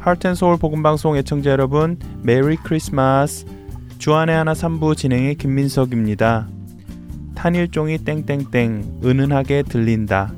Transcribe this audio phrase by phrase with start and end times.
[0.00, 3.46] 하트앤서울 복음방송 애청자 여러분 메리 크리스마스
[3.98, 6.48] 주안의 하나 3부 진행의 김민석입니다.
[7.36, 10.32] 탄일종이 땡땡땡 은은하게 들린다.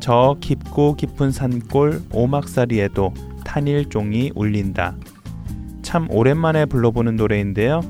[0.00, 3.12] 저 깊고 깊은 산골 오막살이에도
[3.48, 4.94] 탄일종이 울린다.
[5.80, 7.80] 참 오랜만에 불러보는 노래인데요.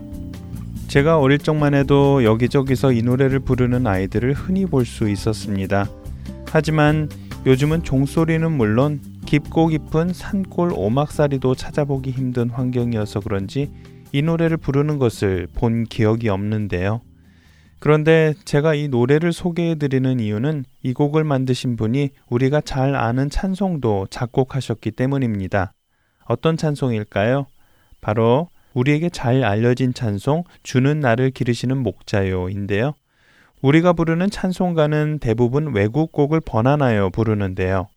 [0.87, 5.89] 제가 어릴 적만 해도 여기저기서 이 노래를 부르는 아이들을 흔히 볼 수 있었습니다.
[6.51, 7.09] 하지만
[7.45, 13.71] 요즘은 종소리는 물론 깊고 깊은 산골 오막살이도 찾아보기 힘든 환경이어서 그런지
[14.13, 17.01] 이 노래를 부르는 것을 본 기억이 없는데요.
[17.81, 24.09] 그런데 제가 이 노래를 소개해 드리는 이유는 이 곡을 만드신 분이 우리가 잘 아는 찬송도
[24.11, 25.73] 작곡하셨기 때문입니다.
[26.25, 27.47] 어떤 찬송일까요?
[28.01, 32.93] 바로 우리에게 잘 알려진 찬송 주는 나를 기르시는 목자요인데요.
[33.63, 37.89] 우리가 부르는 찬송가는 대부분 외국 곡을 번안하여 부르는데요.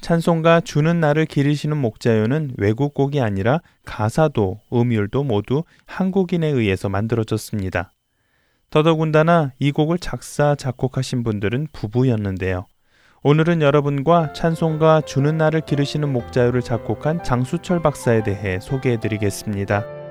[0.00, 7.93] 찬송가 주는 나를 기르시는 목자요는 외국 곡이 아니라 가사도 음율도 모두 한국인에 의해서 만들어졌습니다.
[8.74, 12.66] 더더군다나 이 곡을 작사 작곡하신 분들은 부부였는데요.
[13.22, 20.03] 오늘은 여러분과 찬송가 주는 나를 기르시는 목자요를 작곡한 장수철 박사에 대해 소개해 드리겠습니다.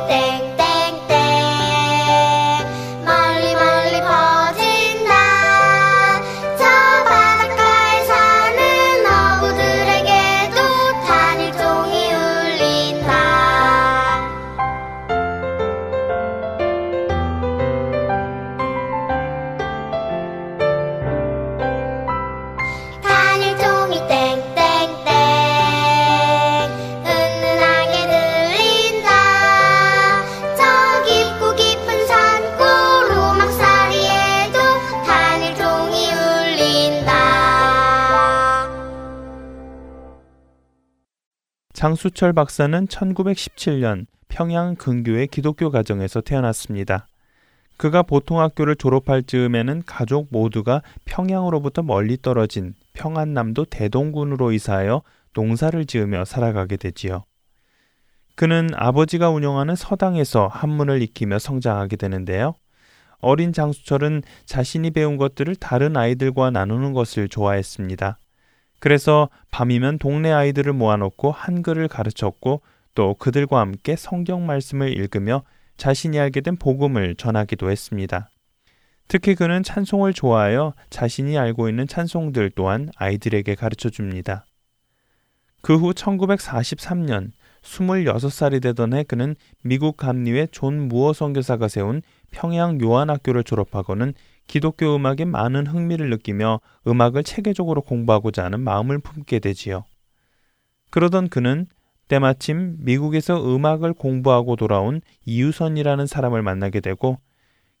[0.00, 0.33] て
[42.04, 47.06] 장수철 박사는 1917년 평양 근교의 기독교 가정에서 태어났습니다.
[47.78, 55.00] 그가 보통학교를 졸업할 즈음에는 가족 모두가 평양으로부터 멀리 떨어진 평안남도 대동군으로 이사하여
[55.32, 57.24] 농사를 지으며 살아가게 되지요.
[58.34, 62.54] 그는 아버지가 운영하는 서당에서 한문을 익히며 성장하게 되는데요.
[63.20, 68.18] 어린 장수철은 자신이 배운 것들을 다른 아이들과 나누는 것을 좋아했습니다.
[68.84, 72.60] 그래서 밤이면 동네 아이들을 모아놓고 한글을 가르쳤고
[72.94, 75.42] 또 그들과 함께 성경 말씀을 읽으며
[75.78, 78.28] 자신이 알게 된 복음을 전하기도 했습니다.
[79.08, 84.44] 특히 그는 찬송을 좋아하여 자신이 알고 있는 찬송들 또한 아이들에게 가르쳐 줍니다.
[85.62, 87.30] 그 후 1943년
[87.62, 94.12] 26살이 되던 해 그는 미국 감리회 존 무어 선교사가 세운 평양 요한학교를 졸업하고는
[94.46, 99.84] 기독교 음악에 많은 흥미를 느끼며 음악을 체계적으로 공부하고자 하는 마음을 품게 되지요.
[100.90, 101.66] 그러던 그는
[102.08, 107.18] 때마침 미국에서 음악을 공부하고 돌아온 이유선이라는 사람을 만나게 되고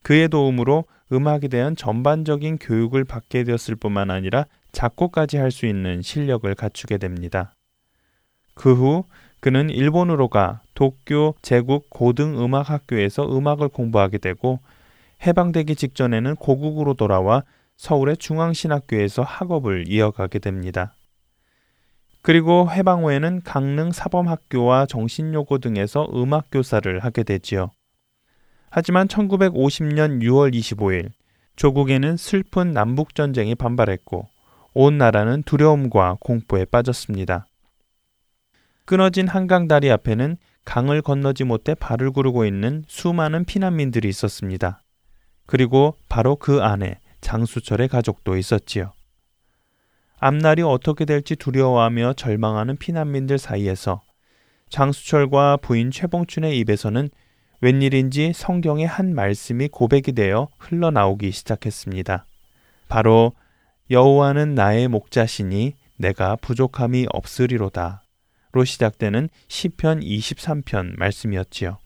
[0.02, 6.52] 그의 도움으로 음악에 대한 전반적인 교육을 받게 되었을 뿐만 아니라 작곡까지 할 수 있는 실력을
[6.54, 7.54] 갖추게 됩니다.
[8.54, 9.04] 그 후
[9.40, 14.60] 그는 일본으로 가 도쿄 제국 고등음악학교에서 음악을 공부하게 되고
[15.22, 17.42] 해방되기 직전에는 고국으로 돌아와
[17.76, 20.94] 서울의 중앙신학교에서 학업을 이어가게 됩니다.
[22.22, 27.70] 그리고 해방 후에는 강릉 사범학교와 정신요고 등에서 음악 교사를 하게 되지요.
[28.70, 31.10] 하지만 1950년 6월 25일
[31.56, 34.26] 조국에는 슬픈 남북 전쟁이 반발했고
[34.72, 37.46] 온 나라는 두려움과 공포에 빠졌습니다.
[38.86, 44.83] 끊어진 한강 다리 앞에는 강을 건너지 못해 발을 구르고 있는 수많은 피난민들이 있었습니다.
[45.46, 48.92] 그리고 바로 그 안에 장수철의 가족도 있었지요.
[50.18, 54.02] 앞날이 어떻게 될지 두려워하며 절망하는 피난민들 사이에서
[54.70, 57.08] 장수철과 부인 최봉춘의 입에서는
[57.60, 62.26] 웬일인지 성경의 한 말씀이 고백이 되어 흘러나오기 시작했습니다.
[62.88, 63.32] 바로
[63.90, 68.02] 여호와는 나의 목자시니 내가 부족함이 없으리로다.
[68.52, 71.78] 로 시작되는 시편 23편 말씀이었지요.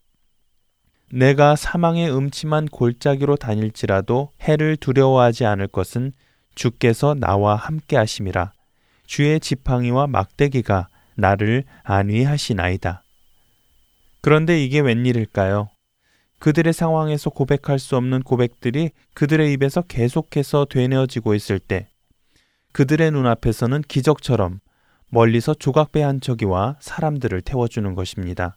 [1.10, 6.12] 내가 사망의 음침한 골짜기로 다닐지라도 해를 두려워하지 않을 것은
[6.54, 8.52] 주께서 나와 함께 하심이라.
[9.06, 13.04] 주의 지팡이와 막대기가 나를 안위하시나이다.
[14.20, 15.70] 그런데 이게 웬일일까요?
[16.40, 21.88] 그들의 상황에서 고백할 수 없는 고백들이 그들의 입에서 계속해서 되뇌어지고 있을 때
[22.72, 24.60] 그들의 눈앞에서는 기적처럼
[25.08, 28.56] 멀리서 조각배 한 척이와 사람들을 태워주는 것입니다.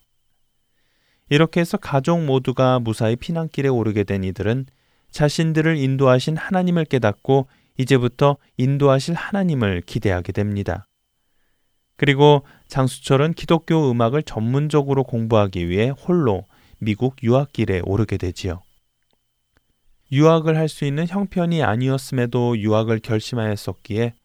[1.31, 4.65] 이렇게 해서 가족 모두가 무사히 피난길에 오르게 된 이들은
[5.11, 7.47] 자신들을 인도하신 하나님을 깨닫고
[7.77, 10.89] 이제부터 인도하실 하나님을 기대하게 됩니다.
[11.95, 16.43] 그리고 장수철은 기독교 음악을 전문적으로 공부하기 위해 홀로
[16.79, 18.61] 미국 유학길에 오르게 되지요.
[20.11, 24.15] 유학을 할 수 있는 형편이 아니었음에도 유학을 결심하였었기에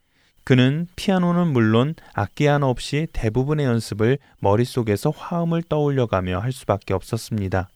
[0.46, 7.68] 그는 피아노는 물론 악기 하나 없이 대부분의 연습을 머릿속에서 화음을 떠올려가며 할 수밖에 없었습니다.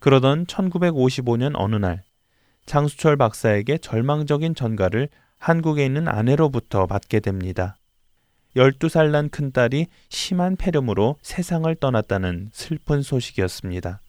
[0.00, 2.02] 그러던 1955년 어느 날
[2.66, 5.08] 장수철 박사에게 절망적인 전가를
[5.38, 7.76] 한국에 있는 아내로부터 받게 됩니다.
[8.56, 14.00] 12살 난 큰딸이 심한 폐렴으로 세상을 떠났다는 슬픈 소식이었습니다.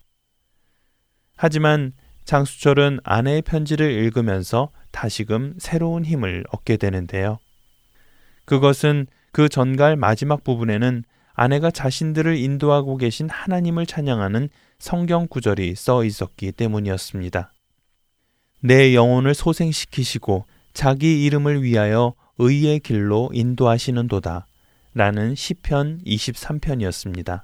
[1.36, 1.94] 하지만
[2.26, 7.38] 장수철은 아내의 편지를 읽으면서 다시금 새로운 힘을 얻게 되는데요.
[8.46, 11.04] 그것은 그 전갈 마지막 부분에는
[11.36, 14.50] 아내가 자신들을 인도하고 계신 하나님을 찬양하는
[14.80, 17.52] 성경 구절이 써 있었기 때문이었습니다.
[18.62, 24.48] 내 영혼을 소생시키시고 자기 이름을 위하여 의의 길로 인도하시는도다.
[24.96, 27.44] 라는 시편 23편이었습니다.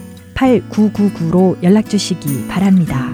[0.41, 3.11] 8999로 연락 주시기 바랍니다.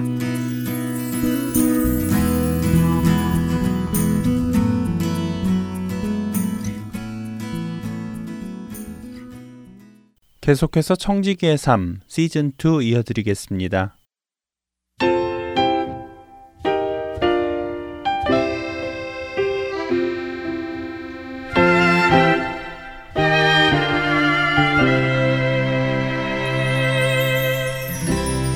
[10.40, 13.97] 계속해서 청지기의 삶 시즌 2 이어드리겠습니다.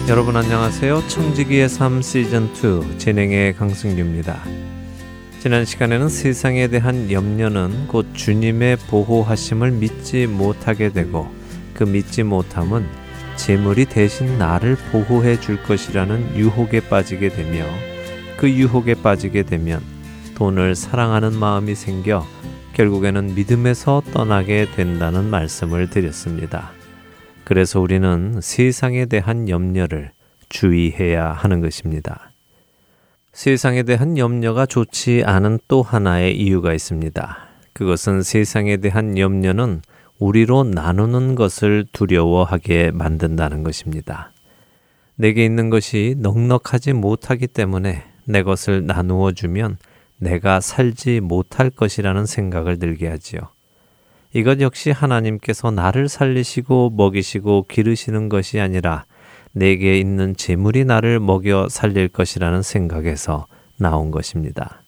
[0.08, 1.06] 여러분 안녕하세요.
[1.06, 4.42] 청지기의 삶 시즌 2 진행의 강승규입니다.
[5.38, 11.32] 지난 시간에는 세상에 대한 염려는 곧 주님의 보호하심을 믿지 못하게 되고
[11.72, 12.84] 그 믿지 못함은
[13.36, 17.64] 재물이 대신 나를 보호해 줄 것이라는 유혹에 빠지게 되며
[18.36, 19.80] 그 유혹에 빠지게 되면
[20.34, 22.26] 돈을 사랑하는 마음이 생겨
[22.72, 26.72] 결국에는 믿음에서 떠나게 된다는 말씀을 드렸습니다.
[27.44, 30.12] 그래서 우리는 세상에 대한 염려를
[30.48, 32.30] 주의해야 하는 것입니다.
[33.32, 37.38] 세상에 대한 염려가 좋지 않은 또 하나의 이유가 있습니다.
[37.72, 39.80] 그것은 세상에 대한 염려는
[40.18, 44.32] 우리로 나누는 것을 두려워하게 만든다는 것입니다.
[45.16, 49.78] 내게 있는 것이 넉넉하지 못하기 때문에 내 것을 나누어 주면
[50.18, 53.40] 내가 살지 못할 것이라는 생각을 들게 하지요.
[54.34, 59.04] 이것 역시 하나님께서 나를 살리시고 먹이시고 기르시는 것이 아니라
[59.52, 63.46] 내게 있는 재물이 나를 먹여 살릴 것이라는 생각에서
[63.76, 64.82] 나온 것입니다.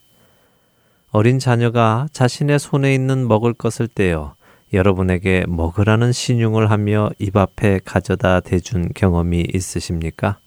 [1.10, 4.34] 어린 자녀가 자신의 손에 있는 먹을 것을 떼어
[4.72, 10.38] 여러분에게 먹으라는 신용을 하며 입 앞에 가져다 대준 경험이 있으십니까?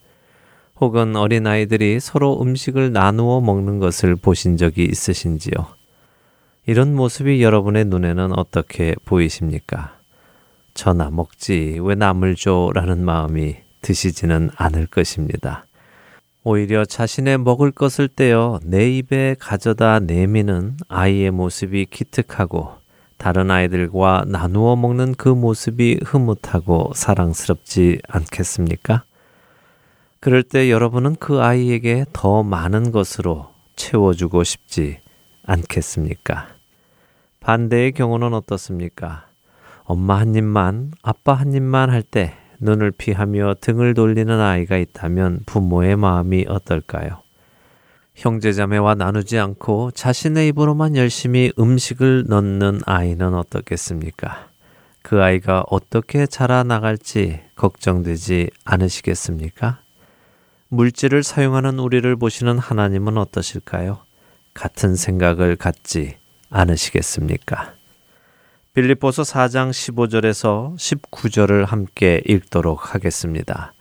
[0.81, 5.76] 혹은 어린아이들이 서로 음식을 나누어 먹는 것을 보신 적이 있으신지요?
[6.69, 9.97] 이런 모습이 여러분의 눈에는 어떻게 보이십니까?
[10.73, 12.71] 저 나 먹지 왜 남을 줘?
[12.73, 15.65] 라는 마음이 드시지는 않을 것입니다.
[16.43, 22.73] 오히려 자신의 먹을 것을 떼어 내 입에 가져다 내미는 아이의 모습이 기특하고
[23.15, 29.03] 다른 아이들과 나누어 먹는 그 모습이 흐뭇하고 사랑스럽지 않겠습니까?
[30.19, 34.99] 그럴 때 여러분은 그 아이에게 더 많은 것으로 채워주고 싶지
[35.45, 36.56] 않겠습니까?
[37.47, 39.25] 반대의 경우는 어떻습니까?
[39.85, 45.95] 엄마 한 입만, 아빠 한 입만 할 때 눈을 피하며 등을 돌리는 아이가 있다면 부모의
[45.95, 47.21] 마음이 어떨까요?
[48.15, 54.49] 형제자매와 나누지 않고 자신의 입으로만 열심히 음식을 넣는 아이는 어떻겠습니까?
[55.01, 59.79] 그 아이가 어떻게 자라나갈지 걱정되지 않으시겠습니까?
[60.67, 63.99] 물질을 사용하는 우리를 보시는 하나님은 어떠실까요?
[64.53, 66.17] 같은 생각을 갖지
[66.49, 67.73] 않으시겠습니까?
[68.73, 73.73] 빌립보서 4장 15절에서 19절을 함께 읽도록 하겠습니다.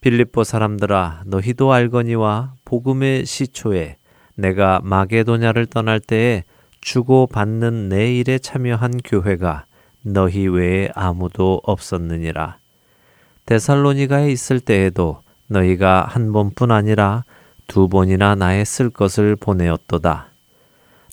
[0.00, 3.96] 빌립보 사람들아 너희도 알거니와 복음의 시초에
[4.34, 6.44] 내가 마게도냐를 떠날 때에
[6.80, 9.66] 주고 받는 내 일에 참여한 교회가
[10.02, 12.58] 너희 외에 아무도 없었느니라.
[13.46, 17.24] 데살로니가에 있을 때에도 너희가 한 번뿐 아니라
[17.66, 20.33] 두 번이나 나의 쓸 것을 보내었도다.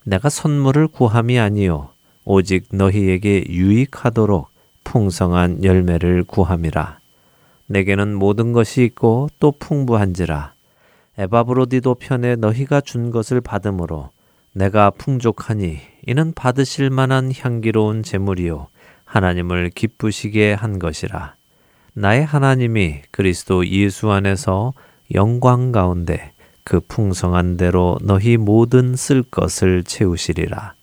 [0.03, 1.89] 내가 선물을 구함이 아니요
[2.23, 4.47] 오직 너희에게 유익하도록
[4.83, 6.99] 풍성한 열매를 구함이라.
[7.67, 10.53] 내게는 모든 것이 있고 또 풍부한지라.
[11.17, 14.09] 에바브로디도 편에 너희가 준 것을 받음으로
[14.53, 18.67] 내가 풍족하니 이는 받으실 만한 향기로운 제물이요
[19.05, 21.35] 하나님을 기쁘시게 한 것이라.
[21.93, 24.73] 나의 하나님이 그리스도 예수 안에서
[25.13, 26.31] 영광 가운데
[26.71, 30.73] 그 풍성한 대로 너희 모든 쓸 것을 채우시리라.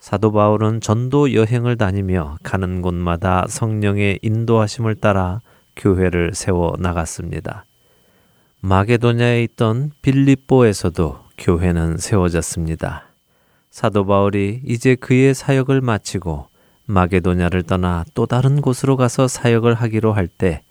[0.00, 5.42] 사도 바울은 전도 여행을 다니며 가는 곳마다 성령의 인도하심을 따라
[5.76, 7.66] 교회를 세워 나갔습니다.
[8.62, 13.08] 마게도냐에 있던 빌립보에서도 교회는 세워졌습니다.
[13.70, 16.46] 사도 바울이 이제 그의 사역을 마치고
[16.86, 20.62] 마게도냐를 떠나 또 다른 곳으로 가서 사역을 하기로 할 때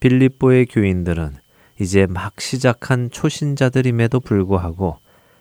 [0.00, 1.41] 빌립보의 교인들은
[1.82, 4.98] 이제 막 시작한 초신자들임에도 불구하고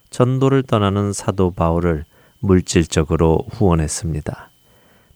[0.09, 2.03] 전도를 떠나는 사도 바울을
[2.39, 4.49] 물질적으로 후원했습니다.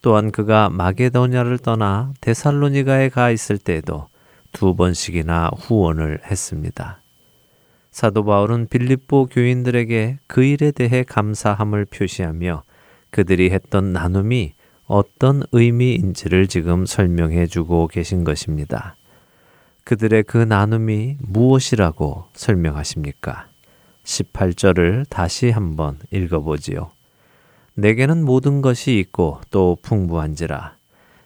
[0.03, 4.08] 또한 그가 마게도냐를 떠나 데살로니가에 가 있을 때에도
[4.51, 7.01] 두 번씩이나 후원을 했습니다.
[7.89, 12.62] 사도 바울은 빌립보 교인들에게 그 일에 대해 감사함을 표시하며
[13.10, 14.53] 그들이 했던 나눔이
[14.86, 18.96] 어떤 의미인지를 지금 설명해 주고 계신 것입니다.
[19.85, 23.47] 그들의 그 나눔이 무엇이라고 설명하십니까?
[24.03, 26.89] 18절을 다시 한번 읽어보지요.
[27.75, 30.75] 내게는 모든 것이 있고 또 풍부한지라.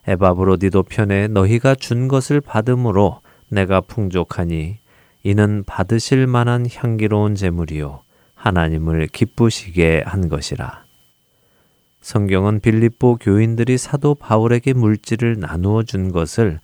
[0.07, 4.77] 에바브로디도 편에 너희가 준 것을 받음으로 내가 풍족하니
[5.23, 8.01] 이는 받으실 만한 향기로운 제물이요
[8.35, 10.83] 하나님을 기쁘시게 한 것이라.
[12.01, 16.59] 성경은 빌립보 교인들이 사도 바울에게 물질을 나누어 준 것을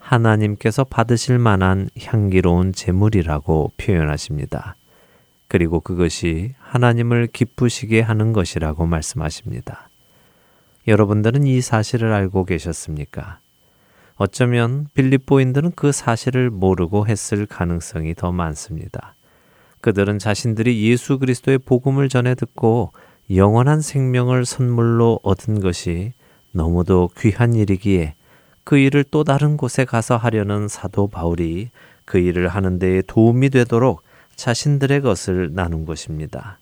[0.00, 4.74] 하나님께서 받으실 만한 향기로운 제물이라고 표현하십니다.
[5.46, 9.88] 그리고 그것이 하나님을 기쁘시게 하는 것이라고 말씀하십니다.
[10.88, 13.38] 여러분들은 이 사실을 알고 계셨습니까?
[14.16, 19.14] 어쩌면 빌립보인들은 그 사실을 모르고 했을 가능성이 더 많습니다.
[19.80, 22.92] 그들은 자신들이 예수 그리스도의 복음을 전해 듣고
[23.34, 26.12] 영원한 생명을 선물로 얻은 것이
[26.52, 28.14] 너무도 귀한 일이기에
[28.70, 31.70] 그 일을 또 다른 곳에 가서 하려는 사도 바울이
[32.04, 34.04] 그 일을 하는 데에 도움이 되도록
[34.36, 36.60] 자신들의 것을 나눈 것입니다.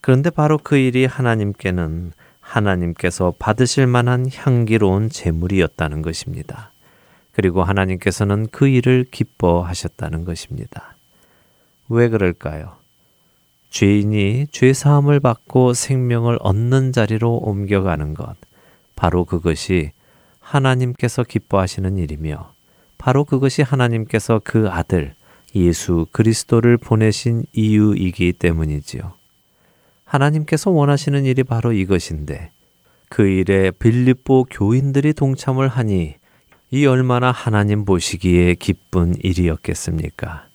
[0.00, 6.72] 그런데 바로 그 일이 하나님께는 하나님께서 받으실 만한 향기로운 제물이었다는 것입니다.
[7.32, 10.96] 그리고 하나님께서는 그 일을 기뻐하셨다는 것입니다.
[11.90, 12.76] 왜 그럴까요?
[13.68, 18.34] 죄인이 죄 사함을 받고 생명을 얻는 자리로 옮겨가는 것,
[18.96, 19.92] 바로 그것이
[20.48, 22.52] 하나님께서 기뻐하시는 일이며,
[22.96, 25.14] 바로 그것이 하나님께서 그 아들
[25.54, 29.12] 예수 그리스도를 보내신 이유이기 때문이지요.
[30.04, 32.50] 하나님께서 원하시는 일이 바로 이것인데
[33.10, 36.14] 그 일에 빌립보 교인들이 동참을 하니
[36.70, 40.46] 이 얼마나 하나님 보시기에 기쁜 일이었겠습니까?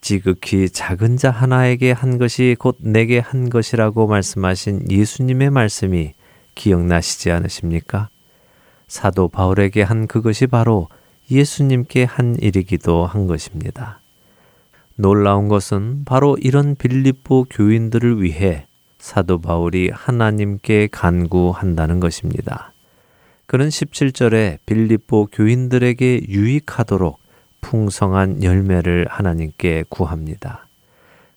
[0.00, 6.12] 지극히 작은 자 하나에게 한 것이 곧 내게 한 것이라고 말씀하신 예수님의 말씀이
[6.54, 8.08] 기억나시지 않으십니까?
[8.88, 10.88] 사도 바울에게 한 그것이 바로
[11.30, 14.00] 예수님께 한 일이기도 한 것입니다.
[14.96, 18.66] 놀라운 것은 바로 이런 빌립보 교인들을 위해
[18.98, 22.72] 사도 바울이 하나님께 간구한다는 것입니다.
[23.46, 27.18] 그는 17절에 빌립보 교인들에게 유익하도록
[27.60, 30.66] 풍성한 열매를 하나님께 구합니다.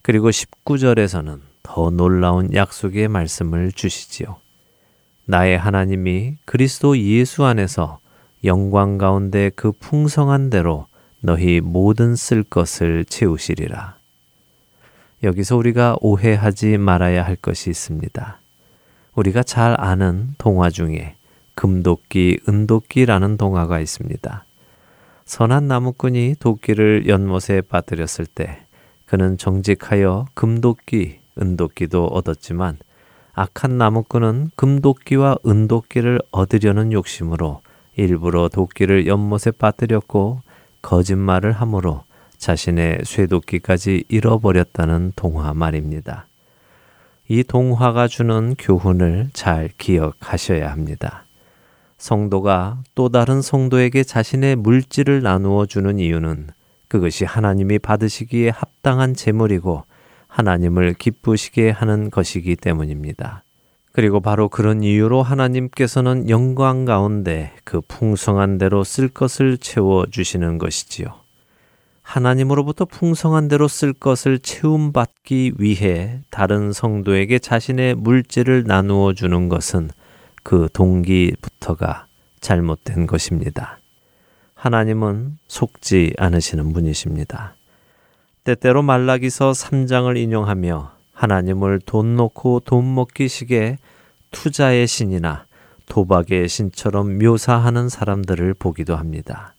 [0.01, 4.37] 그리고 19절에서는 더 놀라운 약속의 말씀을 주시지요.
[5.31, 7.99] 나의 하나님이 그리스도 예수 안에서
[8.43, 10.87] 영광 가운데 그 풍성한 대로
[11.21, 13.95] 너희 모든 쓸 것을 채우시리라.
[15.23, 18.39] 여기서 우리가 오해하지 말아야 할 것이 있습니다.
[19.15, 21.15] 우리가 잘 아는 동화 중에
[21.55, 24.43] 금도끼, 은도끼라는 동화가 있습니다.
[25.23, 28.65] 선한 나무꾼이 도끼를 연못에 빠뜨렸을 때
[29.05, 32.77] 그는 정직하여 금도끼, 은도끼도 얻었지만
[33.41, 37.61] 악한 나무꾼은 금도끼와 은도끼를 얻으려는 욕심으로
[37.95, 40.41] 일부러 도끼를 연못에 빠뜨렸고
[40.83, 42.03] 거짓말을 함으로
[42.37, 46.27] 자신의 쇠도끼까지 잃어버렸다는 동화 말입니다.
[47.27, 51.25] 이 동화가 주는 교훈을 잘 기억하셔야 합니다.
[51.97, 56.49] 성도가 또 다른 성도에게 자신의 물질을 나누어 주는 이유는
[56.87, 59.85] 그것이 하나님이 받으시기에 합당한 제물이고
[60.31, 63.43] 하나님을 기쁘시게 하는 것이기 때문입니다.
[63.91, 71.07] 그리고 바로 그런 이유로 하나님께서는 영광 가운데 그 풍성한 대로 쓸 것을 채워 주시는 것이지요.
[72.01, 79.89] 하나님으로부터 풍성한 대로 쓸 것을 채움받기 위해 다른 성도에게 자신의 물질을 나누어 주는 것은
[80.43, 82.07] 그 동기부터가
[82.39, 83.79] 잘못된 것입니다.
[84.55, 87.55] 하나님은 속지 않으시는 분이십니다.
[88.43, 93.77] 때때로 말라기서 3장을 인용하며 하나님을 돈 놓고 돈 먹기 식의
[94.31, 95.45] 투자의 신이나
[95.87, 99.53] 도박의 신처럼 묘사하는 사람들을 보기도 합니다.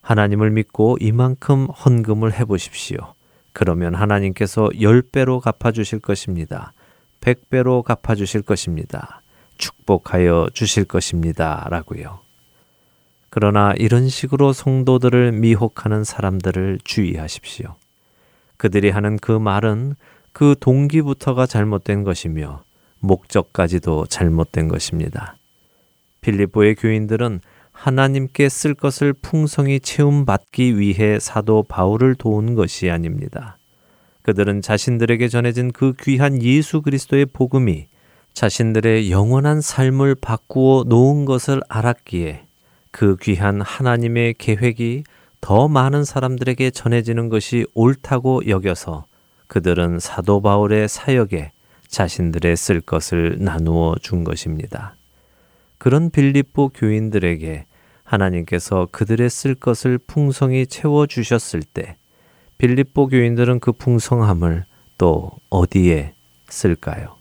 [0.00, 3.14] 하나님을 믿고 이만큼 헌금을 해보십시오.
[3.52, 6.72] 그러면 하나님께서 10배로 갚아주실 것입니다.
[7.20, 9.22] 100배로 갚아주실 것입니다.
[9.56, 11.66] 축복하여 주실 것입니다.
[11.70, 12.18] 라고요.
[13.30, 17.76] 그러나 이런 식으로 성도들을 미혹하는 사람들을 주의하십시오.
[18.56, 19.94] 그들이 하는 그 말은
[20.32, 22.62] 그 동기부터가 잘못된 것이며
[23.00, 25.36] 목적까지도 잘못된 것입니다.
[26.20, 27.40] 필리포의 교인들은
[27.72, 33.58] 하나님께 쓸 것을 풍성히 채움받기 위해 사도 바울을 도운 것이 아닙니다.
[34.22, 37.88] 그들은 자신들에게 전해진 그 귀한 예수 그리스도의 복음이
[38.32, 42.46] 자신들의 영원한 삶을 바꾸어 놓은 것을 알았기에
[42.90, 45.04] 그 귀한 하나님의 계획이
[45.44, 49.04] 더 많은 사람들에게 전해지는 것이 옳다고 여겨서
[49.46, 51.52] 그들은 사도 바울의 사역에
[51.86, 54.96] 자신들의 쓸 것을 나누어 준 것입니다.
[55.76, 57.66] 그런 빌립보 교인들에게
[58.04, 61.98] 하나님께서 그들의 쓸 것을 풍성히 채워 주셨을 때
[62.56, 64.64] 빌립보 교인들은 그 풍성함을
[64.96, 66.14] 또 어디에
[66.48, 67.16] 쓸까요?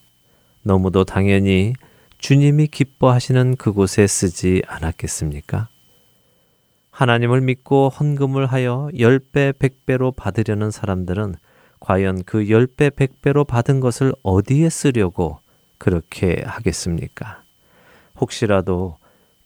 [0.62, 1.74] 너무도 당연히
[2.20, 5.68] 주님이 기뻐하시는 그곳에 쓰지 않았겠습니까?
[6.94, 11.36] 하나님을 믿고 헌금을 하여 10배, 100배로 받으려는 사람들은
[11.80, 15.40] 과연 그 10배, 100배로 받은 것을 어디에 쓰려고
[15.80, 17.42] 그렇게 하겠습니까?
[18.22, 18.98] 혹시라도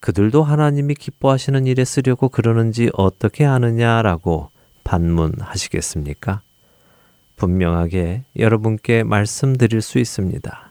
[0.02, 4.52] 그들도 하나님이 기뻐하시는 일에 쓰려고 그러는지 어떻게 아느냐라고
[4.84, 6.42] 반문하시겠습니까?
[7.38, 10.67] 분명하게 여러분께 말씀드릴 수 있습니다.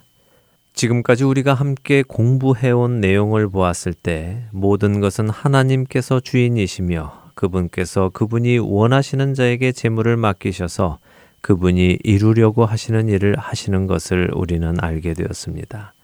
[0.77, 9.73] 지금까지 우리가 함께 공부해온 내용을 보았을 때 모든 것은 하나님께서 주인이시며 그분께서 그분이 원하시는 자에게
[9.73, 10.99] 재물을 맡기셔서
[11.41, 15.95] 그분이 이루려고 하시는 일을 하시는 것을 우리는 알게 되었습니다.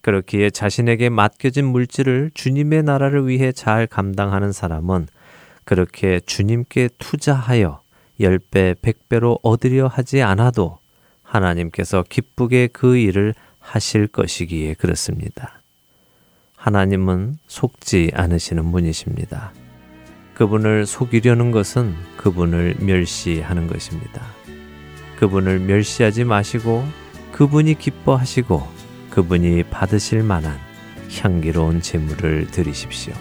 [0.00, 5.06] 그렇기에 자신에게 맡겨진 물질을 주님의 나라를 위해 잘 감당하는 사람은
[5.64, 7.82] 그렇게 주님께 투자하여
[8.18, 10.78] 10배, 100배로 얻으려 하지 않아도
[11.22, 15.60] 하나님께서 기쁘게 그 일을 하실 것이기에 그렇습니다.
[16.56, 19.52] 하나님은 속지 않으시는 분이십니다.
[20.34, 24.22] 그분을 속이려는 것은 그분을 멸시하는 것입니다.
[25.18, 26.84] 그분을 멸시하지 마시고
[27.32, 28.66] 그분이 기뻐하시고
[29.10, 30.58] 그분이 받으실 만한
[31.18, 33.14] 향기로운 재물을 드리십시오.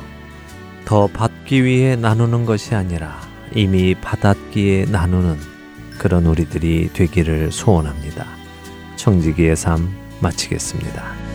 [0.85, 3.19] 더 받기 위해 나누는 것이 아니라
[3.53, 5.37] 이미 받았기에 나누는
[5.97, 8.25] 그런 우리들이 되기를 소원합니다.
[8.95, 11.28] 청지기의 삶 마치겠습니다.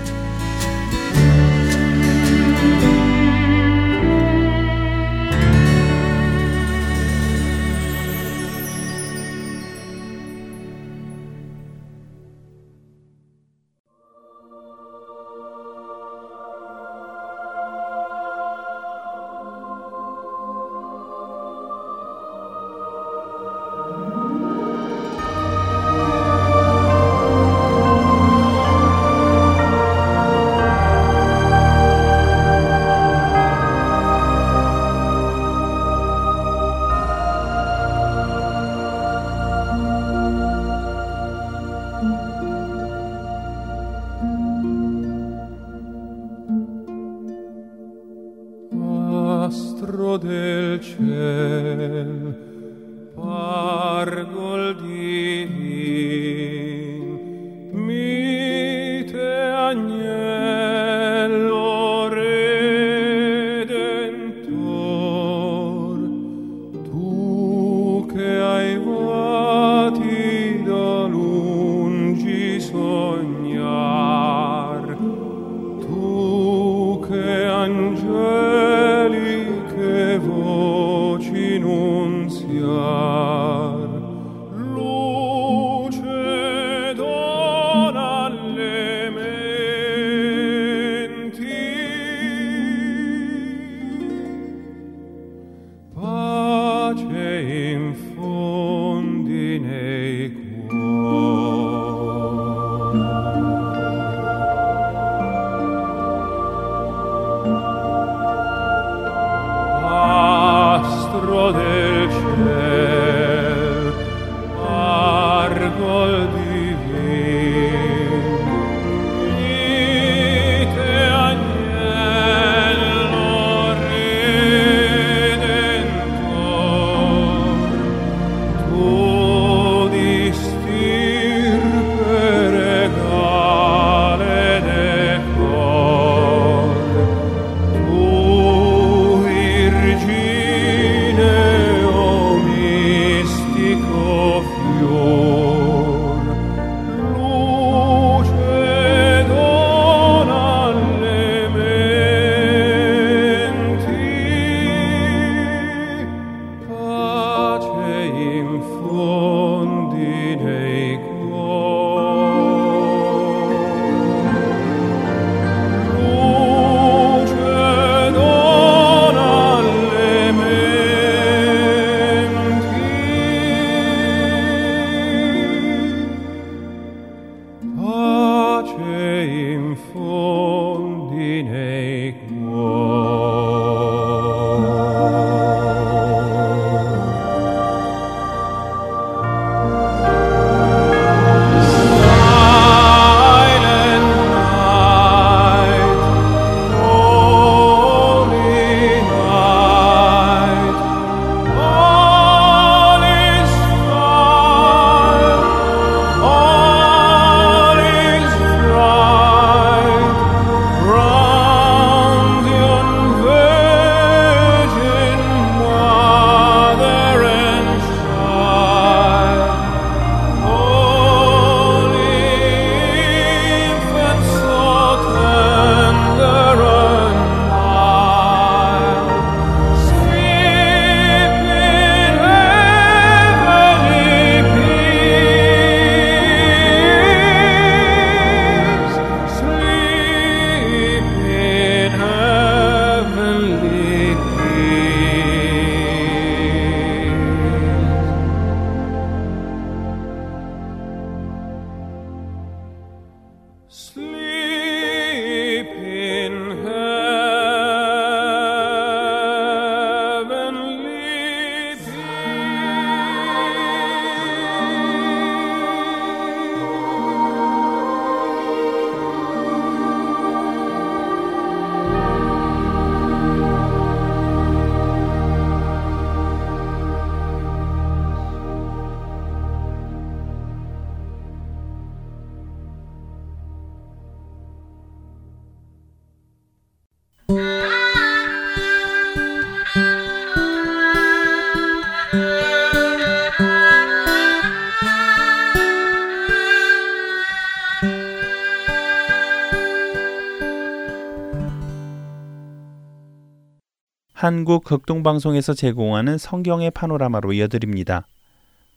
[304.25, 308.07] 한국 극동방송에서 제공하는 성경의 파노라마로 이어드립니다.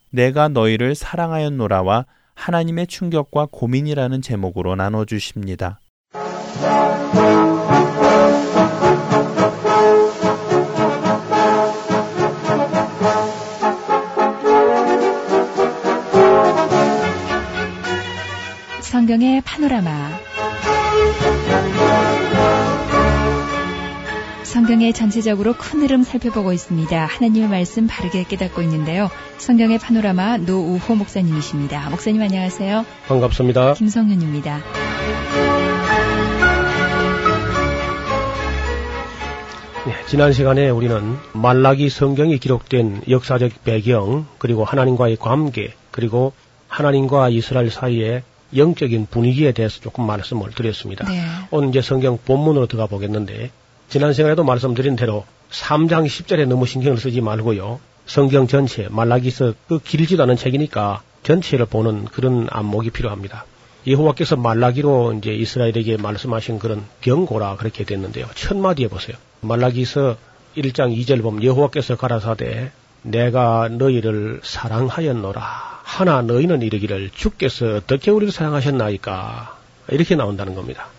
[0.09, 2.05] 내가 너희를 사랑하였노라와
[2.35, 5.79] 하나님의 충격과 고민이라는 제목으로 나눠주십니다.
[18.81, 20.09] 성경의 파노라마
[24.57, 27.05] 성경의 전체적으로 큰 흐름 살펴보고 있습니다.
[27.05, 29.11] 하나님의 말씀 바르게 깨닫고 있는데요.
[29.37, 31.91] 성경의 파노라마 노우호 목사님이십니다.
[31.91, 32.83] 목사님 안녕하세요.
[33.07, 33.75] 반갑습니다.
[33.75, 34.57] 김성윤입니다.
[39.85, 46.33] 네, 지난 시간에 우리는 말라기 성경이 기록된 역사적 배경, 그리고 하나님과의 관계, 그리고
[46.67, 48.23] 하나님과 이스라엘 사이의
[48.55, 51.07] 영적인 분위기에 대해서 조금 말씀을 드렸습니다.
[51.07, 51.21] 네.
[51.51, 53.51] 오늘 이제 성경 본문으로 들어가 보겠는데
[53.89, 57.79] 지난 시간에도 말씀드린 대로 3장 10절에 너무 신경을 쓰지 말고요.
[58.05, 63.45] 성경 전체, 말라기서 그 길지도 않은 책이니까 전체를 보는 그런 안목이 필요합니다.
[63.85, 68.27] 예호와께서 말라기로 이제 이스라엘에게 말씀하신 그런 경고라 그렇게 됐는데요.
[68.35, 69.15] 첫 마디에 보세요.
[69.39, 70.17] 말라기서
[70.57, 72.71] 1장 2절 보면 여호와께서 가라사대
[73.03, 75.41] 내가 너희를 사랑하였노라.
[75.83, 79.57] 하나 너희는 이르기를 주께서 어떻게 우리를 사랑하셨나이까.
[79.91, 80.89] 이렇게 나온다는 겁니다.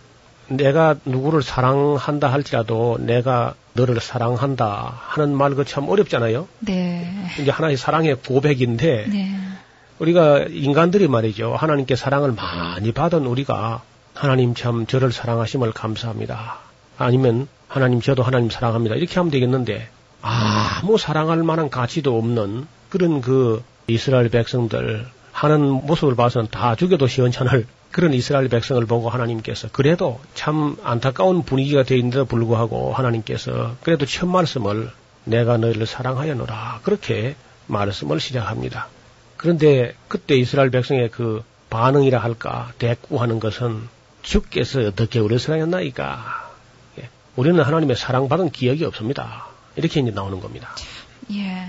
[0.48, 6.48] 내가 누구를 사랑한다 할지라도 내가 너를 사랑한다 하는 말 그 참 어렵잖아요.
[6.60, 7.06] 네.
[7.40, 9.34] 이제 하나의 사랑의 고백인데 네.
[9.98, 11.54] 우리가 인간들이 말이죠.
[11.54, 13.82] 하나님께 사랑을 많이 받은 우리가
[14.14, 16.58] 하나님 참 저를 사랑하심을 감사합니다.
[16.98, 18.94] 아니면 하나님 저도 하나님 사랑합니다.
[18.96, 19.88] 이렇게 하면 되겠는데
[20.22, 25.06] 아무 사랑할 만한 가치도 없는 그런 그 이스라엘 백성들
[25.38, 31.84] 하는 모습을 봐서는 다 죽여도 시원찮을 그런 이스라엘 백성을 보고 하나님께서 그래도 참 안타까운 분위기가
[31.84, 34.90] 되어 있는데도 불구하고 하나님께서 그래도 첫 말씀을
[35.24, 37.36] 내가 너희를 사랑하여노라 그렇게
[37.68, 38.88] 말씀을 시작합니다.
[39.36, 43.88] 그런데 그때 이스라엘 백성의 그 반응이라 할까 대꾸하는 것은
[44.22, 46.50] 주께서 어떻게 우리를 사랑했나이까
[46.98, 49.46] 예, 우리는 하나님의 사랑받은 기억이 없습니다.
[49.76, 50.70] 이렇게 이제 나오는 겁니다.
[51.30, 51.68] 예.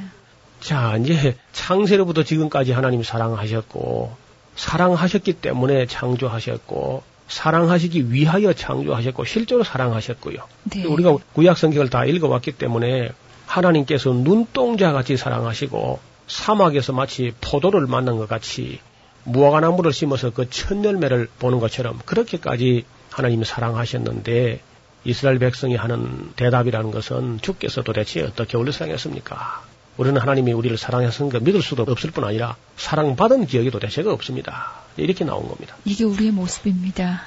[0.59, 4.15] 자, 이제 창세로부터 지금까지 하나님 사랑하셨고
[4.55, 10.37] 사랑하셨기 때문에 창조하셨고 사랑하시기 위하여 창조하셨고 실제로 사랑하셨고요.
[10.75, 10.85] 네.
[10.85, 13.11] 우리가 구약 성경을 다 읽어왔기 때문에
[13.45, 18.79] 하나님께서 눈동자 같이 사랑하시고 사막에서 마치 포도를 만난 것 같이
[19.23, 24.61] 무화과나무를 심어서 그 첫 열매를 보는 것처럼 그렇게까지 하나님 사랑하셨는데
[25.05, 29.68] 이스라엘 백성이 하는 대답이라는 것은 주께서 도대체 어떻게 우리를 사랑했습니까?
[29.99, 34.71] 우리는 하나님이 우리를 사랑했으니까 믿을 수도 없을 뿐 아니라 사랑받은 기억이 도대체가 없습니다.
[34.95, 35.75] 이렇게 나온 겁니다.
[35.83, 37.23] 이게 우리의 모습입니다.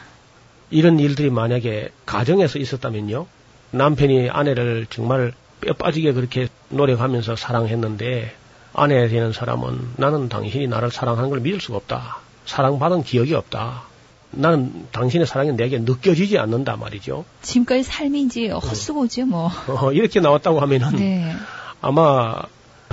[0.70, 3.26] 이런 일들이 만약에 가정에서 있었다면요.
[3.72, 8.34] 남편이 아내를 정말 뼈 빠지게 그렇게 노력하면서 사랑했는데
[8.72, 12.20] 아내 되는 사람은 나는 당신이 나를 사랑하는 걸 믿을 수가 없다.
[12.46, 13.82] 사랑받은 기억이 없다.
[14.30, 17.26] 나는 당신의 사랑이 내게 느껴지지 않는다 말이죠.
[17.42, 19.50] 지금까지 삶인지 헛수고죠 뭐.
[19.68, 21.36] 어, 이렇게 나왔다고 하면은 네.
[21.82, 22.40] 아마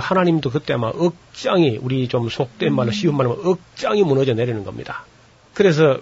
[0.00, 5.04] 하나님도 그때 아마 억장이 우리 좀 속된 말로 쉬운 말로 억장이 무너져 내리는 겁니다.
[5.54, 5.98] 그래서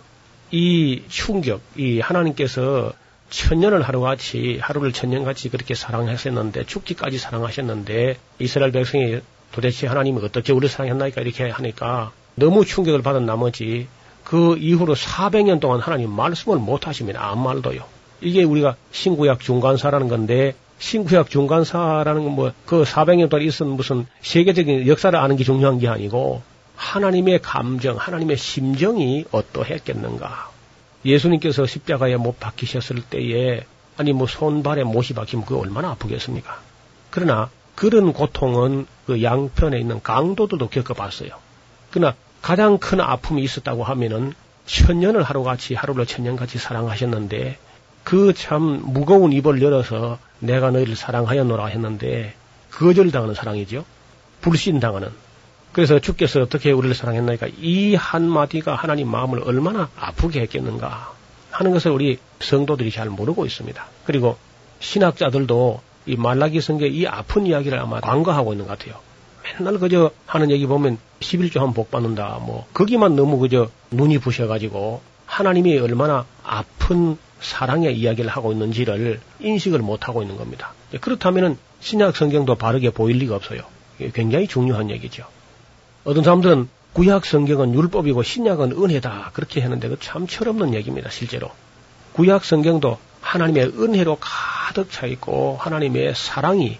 [0.51, 2.93] 이 충격, 이 하나님께서
[3.31, 9.21] 천년을 하루같이 하루를 천년같이 그렇게 사랑하셨는데 죽기까지 사랑하셨는데 이스라엘 백성이
[9.53, 13.89] 도대체 하나님이 어떻게 우리를 사랑했나이까 이렇게 하니까 너무 충격을 받은 나머지
[14.25, 17.27] 그 이후로 400년 동안 하나님 말씀을 못 하십니다.
[17.27, 17.83] 아무 말도요.
[18.21, 24.87] 이게 우리가 신구약 중간사라는 건데 신구약 중간사라는 건 뭐 그 400년 동안 있은 무슨 세계적인
[24.87, 26.43] 역사를 아는 게 중요한 게 아니고
[26.77, 30.51] 하나님의 감정, 하나님의 심정이 어떠했겠는가.
[31.05, 33.65] 예수님께서 십자가에 못 박히셨을 때에
[33.97, 36.61] 아니 뭐 손발에 못이 박히면 그거 얼마나 아프겠습니까?
[37.11, 41.31] 그러나 그런 고통은 그 양편에 있는 강도들도 겪어봤어요.
[41.91, 44.35] 그러나 가장 큰 아픔이 있었다고 하면은
[44.67, 47.59] 천년을 하루같이 하루를 천년같이 사랑하셨는데
[48.09, 52.33] 그 참 무거운 입을 열어서 내가 너희를 사랑하였노라 했는데
[52.71, 53.85] 거절당하는 사랑이죠.
[54.41, 55.11] 불신당하는.
[55.75, 61.13] 그래서 주께서 어떻게 우리를 사랑했나이까 이 한마디가 하나님 마음을 얼마나 아프게 했겠는가
[61.51, 63.87] 하는 것을 우리 성도들이 잘 모르고 있습니다.
[64.07, 64.39] 그리고
[64.81, 68.99] 신학자들도 이 말라기 성경의 이 아픈 이야기를 아마 관과하고 있는 것 같아요.
[69.45, 72.39] 맨날 그저 하는 얘기 보면 11조 한복 받는다.
[72.41, 80.23] 뭐 거기만 너무 그저 눈이 부셔가지고 하나님이 얼마나 아픈 사랑의 이야기를 하고 있는지를 인식을 못하고
[80.23, 80.73] 있는 겁니다.
[81.01, 83.63] 그렇다면 신약 성경도 바르게 보일 리가 없어요.
[84.13, 85.25] 굉장히 중요한 얘기죠.
[86.05, 91.11] 어떤 사람들은 구약 성경은 율법이고 신약은 은혜다 그렇게 했는데 그참 철없는 얘기입니다.
[91.11, 91.51] 실제로
[92.13, 96.79] 구약 성경도 하나님의 은혜로 가득 차 있고 하나님의 사랑이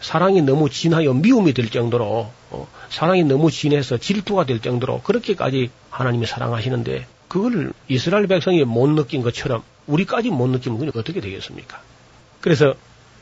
[0.00, 6.26] 사랑이 너무 진하여 미움이 될 정도로 어, 사랑이 너무 진해서 질투가 될 정도로 그렇게까지 하나님이
[6.26, 11.80] 사랑하시는데 그걸 이스라엘 백성이 못 느낀 것처럼 우리까지 못 느끼면 그게 어떻게 되겠습니까?
[12.40, 12.74] 그래서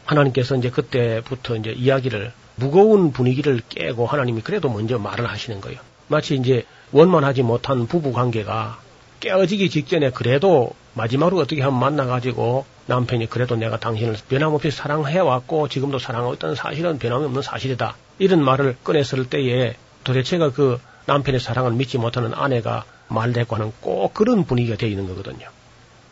[0.04, 5.80] 하나님께서 이제 그때부터 이제 이야기를 무거운 분위기를 깨고 하나님이 그래도 먼저 말을 하시는 거예요.
[6.08, 8.80] 마치 이제 원만하지 못한 부부 관계가
[9.20, 16.34] 깨어지기 직전에 그래도 마지막으로 어떻게 하면 만나가지고 남편이 그래도 내가 당신을 변함없이 사랑해왔고 지금도 사랑하고
[16.34, 17.96] 있다는 사실은 변함없는 사실이다.
[18.18, 24.44] 이런 말을 꺼냈을 때에 도대체가 그 남편의 사랑을 믿지 못하는 아내가 말대고 하는 꼭 그런
[24.44, 25.48] 분위기가 되어 있는 거거든요.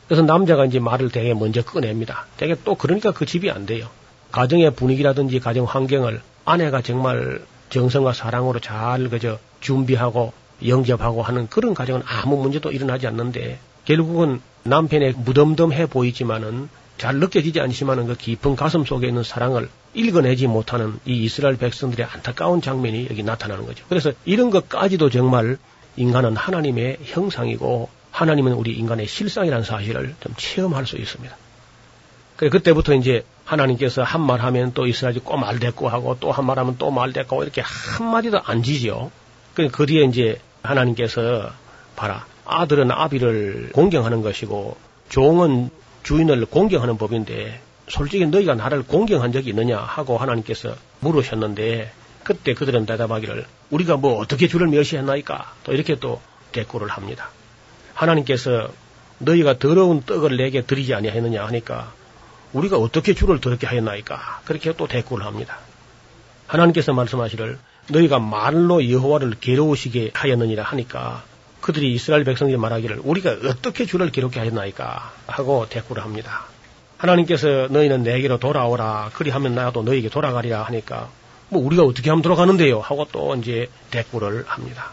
[0.07, 2.26] 그래서 남자가 이제 말을 되게 먼저 꺼냅니다.
[2.37, 3.88] 되게 또 그러니까 그 집이 안 돼요.
[4.33, 10.33] 가정의 분위기라든지 가정 환경을 아내가 정말 정성과 사랑으로 잘 그저 준비하고
[10.66, 18.07] 영접하고 하는 그런 가정은 아무 문제도 일어나지 않는데 결국은 남편의 무덤덤해 보이지만은 잘 느껴지지 않지만은
[18.07, 23.66] 그 깊은 가슴 속에 있는 사랑을 읽어내지 못하는 이 이스라엘 백성들의 안타까운 장면이 여기 나타나는
[23.66, 23.85] 거죠.
[23.88, 25.59] 그래서 이런 것까지도 정말
[25.96, 31.37] 인간은 하나님의 형상이고 하나님은 우리 인간의 실상이라는 사실을 좀 체험할 수 있습니다.
[32.37, 36.59] 그래 그때부터 이제 하나님께서 한 말 하면 또 이스라엘이 꼬말 대꾸 하고 또 한 말
[36.59, 39.11] 하면 또 말 대꾸 이렇게 한 마디도 안 지죠.
[39.54, 41.50] 그 뒤에 이제 하나님께서
[41.96, 42.26] 봐라.
[42.44, 44.76] 아들은 아비를 공경하는 것이고
[45.09, 45.70] 종은
[46.02, 51.92] 주인을 공경하는 법인데 솔직히 너희가 나를 공경한 적이 있느냐 하고 하나님께서 물으셨는데
[52.24, 56.20] 그때 그들은 대답하기를 우리가 뭐 어떻게 주를 멸시했나이까 또 이렇게 또
[56.52, 57.30] 대꾸를 합니다.
[57.94, 58.70] 하나님께서
[59.18, 61.92] 너희가 더러운 떡을 내게 드리지 아니하였느냐 하니까
[62.52, 65.58] 우리가 어떻게 주를 더럽게 하였나이까 그렇게 또 대꾸를 합니다.
[66.46, 67.58] 하나님께서 말씀하시를
[67.88, 71.22] 너희가 말로 여호와를 괴로우시게 하였느니라 하니까
[71.60, 76.44] 그들이 이스라엘 백성들이 말하기를 우리가 어떻게 주를 괴롭게 하였나이까 하고 대꾸를 합니다.
[76.98, 81.08] 하나님께서 너희는 내게로 돌아오라 그리하면 나도 너희에게 돌아가리라 하니까
[81.48, 84.90] 뭐 우리가 어떻게 하면 돌아가는데요 하고 또 이제 대꾸를 합니다.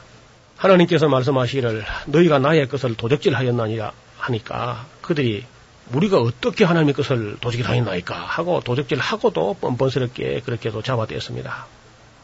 [0.58, 5.44] 하나님께서 말씀하시기를 너희가 나의 것을 도적질하였나니라 하니까 그들이
[5.92, 11.66] 우리가 어떻게 하나님의 것을 도적질하였나이까 하고 도적질하고도 뻔뻔스럽게 그렇게도 잡아대었습니다.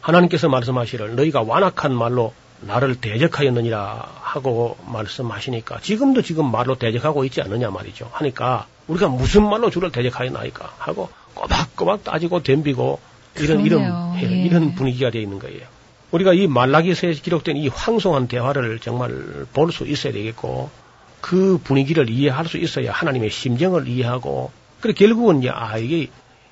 [0.01, 7.69] 하나님께서 말씀하시를 너희가 완악한 말로 나를 대적하였느니라 하고 말씀하시니까 지금도 지금 말로 대적하고 있지 않느냐
[7.69, 8.09] 말이죠.
[8.13, 12.99] 하니까 우리가 무슨 말로 주를 대적하였나이까 하고 꼬박꼬박 따지고 덤비고
[13.39, 14.25] 이런 이런 예.
[14.25, 15.61] 이런 분위기가 되어 있는 거예요.
[16.11, 20.69] 우리가 이 말라기서에 기록된 이 황송한 대화를 정말 볼 수 있어야 되겠고
[21.21, 26.07] 그 분위기를 이해할 수 있어야 하나님의 심정을 이해하고 그래 결국은 이제 아 이게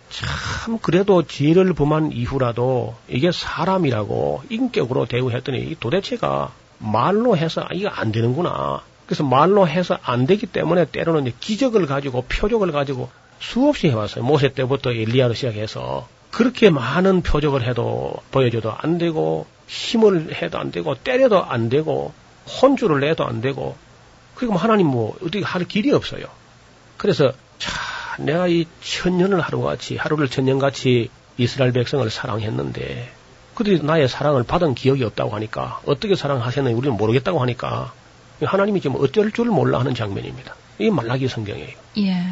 [0.10, 8.82] 참 그래도 죄를 범한 이후라도 이게 사람이라고 인격으로 대우했더니 도대체가 말로 해서 이게 안 되는구나.
[9.06, 13.10] 그래서 말로 해서 안 되기 때문에 때로는 기적을 가지고 표적을 가지고
[13.40, 14.24] 수없이 해왔어요.
[14.24, 20.94] 모세 때부터 엘리야로 시작해서 그렇게 많은 표적을 해도 보여줘도 안 되고 힘을 해도 안 되고
[20.94, 22.14] 때려도 안 되고
[22.62, 23.78] 혼주를 내도 안 되고
[24.36, 26.26] 그리고 뭐 하나님 뭐 어떻게 할 길이 없어요.
[26.98, 33.10] 그래서 참 내가 이 천년을 하루같이 하루를 천년같이 이스라엘 백성을 사랑했는데
[33.54, 37.94] 그들이 나의 사랑을 받은 기억이 없다고 하니까 어떻게 사랑하셨는지 우리는 모르겠다고 하니까
[38.42, 40.54] 하나님이 지금 어쩔 줄 몰라 하는 장면입니다.
[40.80, 41.78] 이 말라기 성경이에요.
[42.00, 42.26] 예.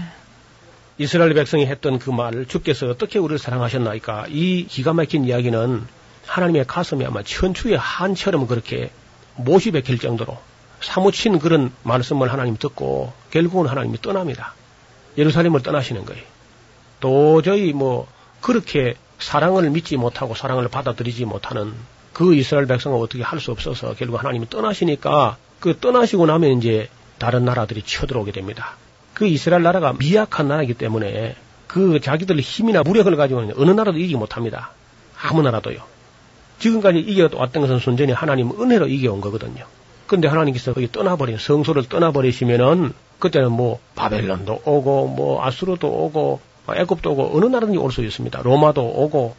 [0.98, 5.88] 이스라엘 백성이 했던 그 말을 주께서 어떻게 우리를 사랑하셨나이까 이 기가 막힌 이야기는
[6.28, 8.92] 하나님의 가슴이 아마 천추의 한처럼 그렇게
[9.36, 10.38] 못이 박힐 정도로
[10.82, 14.54] 사무친 그런 말씀을 하나님 듣고 결국은 하나님이 떠납니다.
[15.18, 16.24] 예루살렘을 떠나시는 거예요.
[17.00, 18.08] 도저히 뭐
[18.42, 21.74] 그렇게 사랑을 믿지 못하고 사랑을 받아들이지 못하는
[22.14, 27.46] 그 이스라엘 백성은 어떻게 할 수 없어서 결국 하나님이 떠나시니까 그 떠나시고 나면 이제 다른
[27.46, 28.76] 나라들이 쳐들어오게 됩니다.
[29.14, 31.36] 그 이스라엘 나라가 미약한 나라이기 때문에
[31.68, 34.72] 그 자기들 힘이나 무력을 가지고는 어느 나라도 이기지 못합니다.
[35.22, 35.80] 아무 나라도요.
[36.60, 39.66] 지금까지 이겨왔던 것은 순전히 하나님 은혜로 이겨온 거거든요.
[40.08, 46.40] 근데 하나님께서 거기 떠나버린 성소를 떠나버리시면은 그때는 뭐 바벨론도 오고 뭐 아수르도 오고
[46.70, 48.42] 애굽도 오고 어느 나라든지 올 수 있습니다.
[48.42, 49.36] 로마도 오고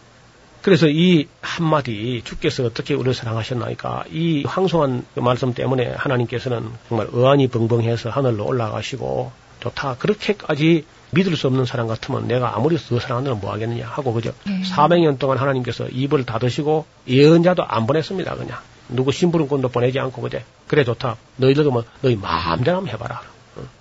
[0.62, 7.48] 그래서 이 한마디 주께서 어떻게 우리를 사랑하셨나이까 이 황송한 그 말씀 때문에 하나님께서는 정말 의안이
[7.48, 9.30] 벙벙해서 하늘로 올라가시고
[9.64, 14.32] 좋다 그렇게까지 믿을 수 없는 사람 같으면 내가 아무리 더 사랑하는 뭐 하겠느냐 하고 그죠
[14.46, 14.62] 네.
[14.62, 18.58] 400년 동안 하나님께서 입을 닫으시고 예언자도 안 보냈습니다 그냥.
[18.88, 21.16] 누구 심부름꾼도 보내지 않고 그래 그래 좋다.
[21.36, 23.22] 너희들도 뭐 너희 마음대로 한번 해봐라.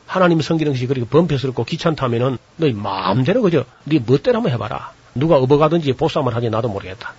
[0.05, 4.93] 하나님 성기는 것이 그렇게 범패스럽고 귀찮다면은 너희 마음대로 그저 네 멋대로 한번 해봐라.
[5.15, 7.13] 누가 업어가든지 보쌈을 하지 나도 모르겠다.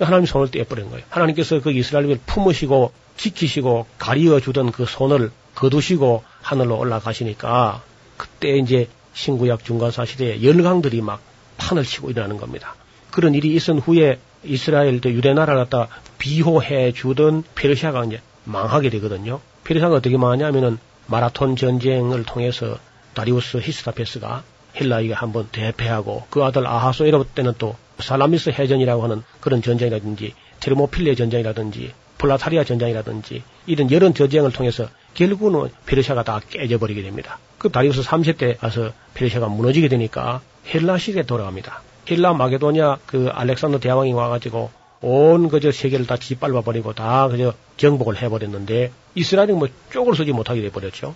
[0.00, 1.04] 하나님 손을 떼버린 거예요.
[1.10, 7.82] 하나님께서 그 이스라엘을 품으시고 지키시고 가리어 주던 그 손을 거두시고 하늘로 올라가시니까
[8.16, 11.20] 그때 이제 신구약 중간사 시대에 열강들이 막
[11.58, 12.74] 판을 치고 일어나는 겁니다.
[13.10, 15.88] 그런 일이 있은 후에 이스라엘 도 유대 나라를 갖다
[16.18, 19.40] 비호해 주던 페르시아가 이제 망하게 되거든요.
[19.64, 22.78] 페르시아가 어떻게 망하냐면은 마라톤 전쟁을 통해서
[23.14, 24.42] 다리우스 히스타페스가
[24.80, 31.92] 헬라에게 한번 대패하고 그 아들 아하수에로 때는 또 살라미스 해전이라고 하는 그런 전쟁이라든지 테르모필레 전쟁이라든지
[32.18, 37.38] 플라타이아 전쟁이라든지 이런 여러 전쟁을 통해서 결국은 페르시아가 다 깨져버리게 됩니다.
[37.58, 41.82] 그 다리우스 3세 때 가서 페르시아가 무너지게 되니까 헬라 시대에 돌아갑니다.
[42.10, 44.70] 헬라 마게도냐 그 알렉산더 대왕이 와가지고
[45.02, 50.62] 온 그저 세계를 다 짓밟아 버리고 다 그저 정복을 해버렸는데 이스라엘이 뭐 쪽을 쓰지 못하게
[50.62, 51.14] 돼버렸죠.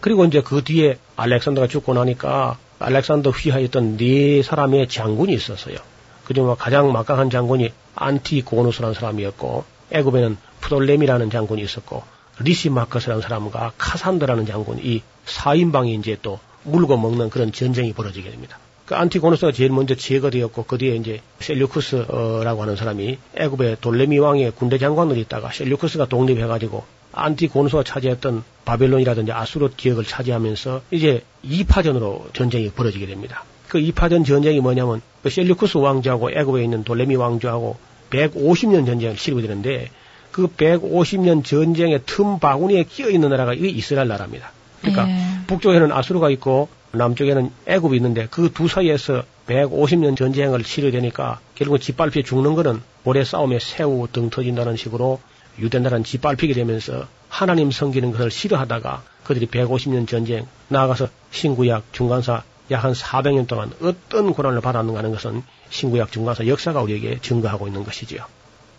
[0.00, 5.76] 그리고 이제 그 뒤에 알렉산더가 죽고 나니까 알렉산더 휘하였던 네 사람의 장군이 있었어요.
[6.24, 12.02] 그중 가장 막강한 장군이 안티고누스라는 사람이었고 애굽에는 프돌레미라는 장군이 있었고
[12.40, 18.58] 리시마커스라는 사람과 카산드라는 장군 이 4인방이 이제 또 물고 먹는 그런 전쟁이 벌어지게 됩니다.
[18.86, 24.78] 그 안티고누스가 제일 먼저 제거되었고 그 뒤에 이제 셀류쿠스라고 하는 사람이 애굽의 돌레미 왕의 군대
[24.78, 33.44] 장관으로 있다가 셀류쿠스가 독립해가지고 안티고누스가 차지했던 바벨론이라든지 아수르 지역을 차지하면서 이제 이파전으로 전쟁이 벌어지게 됩니다.
[33.68, 37.76] 그 이파전 전쟁이 뭐냐면 그 셀류쿠스 왕조하고 애굽에 있는 돌레미 왕조하고
[38.10, 39.90] 150년 전쟁을 치르게 되는데
[40.34, 44.50] 그 150년 전쟁의 틈 바구니에 끼어 있는 나라가 이 이스라엘 나라입니다.
[44.80, 45.16] 그러니까 네.
[45.46, 52.22] 북쪽에는 아수르가 있고 남쪽에는 애굽이 있는데 그 두 사이에서 150년 전쟁을 치르게 되니까 결국 짓밟혀
[52.22, 55.20] 죽는 거는 오래 싸움에 새우 등 터진다는 식으로
[55.60, 62.82] 유대 나라는 짓밟히게 되면서 하나님 섬기는 것을 싫어하다가 그들이 150년 전쟁 나아가서 신구약 중간사 약
[62.82, 68.24] 한 400년 동안 어떤 고난을 받았는가 하는 것은 신구약 중간사 역사가 우리에게 증거하고 있는 것이지요.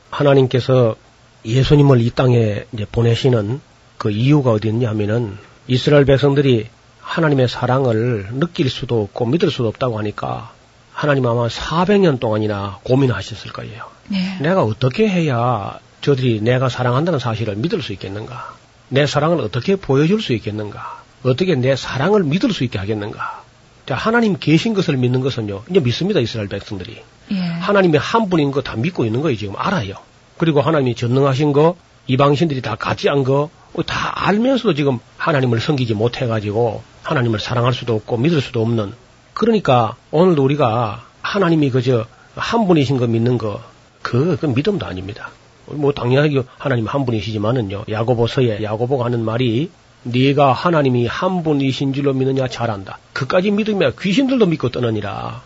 [0.10, 0.98] 하나님께서
[1.46, 3.62] 예수님을 이 땅에 보내시는
[3.98, 5.38] 그 이유가 어디 있냐 하면은
[5.68, 6.68] 이스라엘 백성들이
[7.00, 10.52] 하나님의 사랑을 느낄 수도 없고 믿을 수도 없다고 하니까
[10.92, 13.86] 하나님 아마 400년 동안이나 고민하셨을 거예요.
[14.08, 14.38] 네.
[14.42, 18.56] 내가 어떻게 해야 저들이 내가 사랑한다는 사실을 믿을 수 있겠는가?
[18.90, 21.04] 내 사랑을 어떻게 보여줄 수 있겠는가?
[21.24, 23.44] 어떻게 내 사랑을 믿을 수 있게 하겠는가?
[23.88, 27.02] 자, 하나님 계신 것을 믿는 것은요, 이제 믿습니다, 이스라엘 백성들이.
[27.32, 27.36] 예.
[27.36, 29.96] 하나님의 한 분인 거 다 믿고 있는 거예요, 지금 알아요.
[30.38, 31.76] 그리고 하나님이 전능하신 거,
[32.08, 33.50] 이방신들이 다 같이 한 거,
[33.86, 38.94] 다 알면서도 지금 하나님을 섬기지 못해가지고 하나님을 사랑할 수도 없고 믿을 수도 없는
[39.34, 42.06] 그러니까 오늘도 우리가 하나님이 그저
[42.36, 43.62] 한 분이신 거 믿는 거
[44.02, 45.30] 그, 그 믿음도 아닙니다.
[45.66, 47.86] 뭐 당연하게 하나님 한 분이시지만은요.
[47.90, 49.72] 야고보서에 야고보가 하는 말이
[50.04, 53.00] 네가 하나님이 한 분이신 줄로 믿느냐 잘한다.
[53.14, 55.42] 그까지 믿으면 귀신들도 믿고 떠느니라.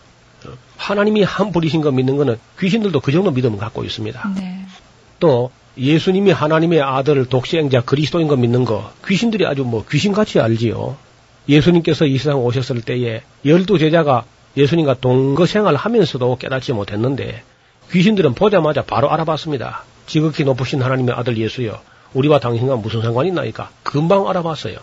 [0.76, 4.30] 하나님이 한 분이신 거 믿는 거는 귀신들도 그 정도 믿음을 갖고 있습니다.
[4.36, 4.59] 네.
[5.20, 10.96] 또 예수님이 하나님의 아들 독생자 그리스도인 거 믿는 거 귀신들이 아주 뭐 귀신같이 알지요.
[11.48, 14.24] 예수님께서 이 세상 오셨을 때에 열두 제자가
[14.56, 17.42] 예수님과 동거 생활을 하면서도 깨닫지 못했는데
[17.92, 19.84] 귀신들은 보자마자 바로 알아봤습니다.
[20.06, 21.80] 지극히 높으신 하나님의 아들 예수여
[22.14, 24.76] 우리와 당신과 무슨 상관이 있나이까 금방 알아봤어요.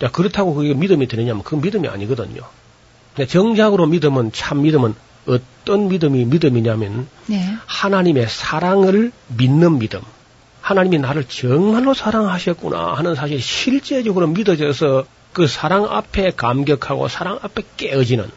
[0.00, 2.42] 자, 그렇다고 그게 믿음이 되느냐면 그 믿음이 아니거든요.
[3.28, 4.94] 정작으로 믿음은 참 믿음은
[5.26, 7.56] 어떤 믿음이 믿음이냐면 네.
[7.66, 10.00] 하나님의 사랑을 믿는 믿음.
[10.60, 18.30] 하나님이 나를 정말로 사랑하셨구나 하는 사실 실제적으로 믿어져서 그 사랑 앞에 감격하고 사랑 앞에 깨어지는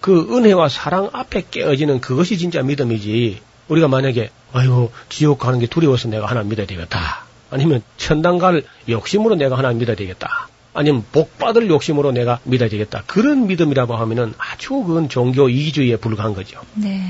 [0.00, 3.40] 그 은혜와 사랑 앞에 깨어지는 그것이 진짜 믿음이지.
[3.68, 7.24] 우리가 만약에 아이고 지옥 가는 게 두려워서 내가 하나님 믿어야 되겠다.
[7.50, 10.48] 아니면 천당 갈 욕심으로 내가 하나님 믿어야 되겠다.
[10.80, 13.02] 아니면 복 받을 욕심으로 내가 믿어야 되겠다.
[13.06, 16.58] 그런 믿음이라고 하면은 아주 그건 종교 이기주의에 불과한 거죠.
[16.74, 17.02] 네.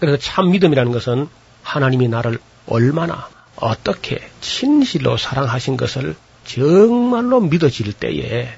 [0.00, 1.28] 그래서 참 믿음이라는 것은
[1.62, 8.48] 하나님이 나를 얼마나 어떻게 진실로 사랑하신 것을 정말로 믿어질 때에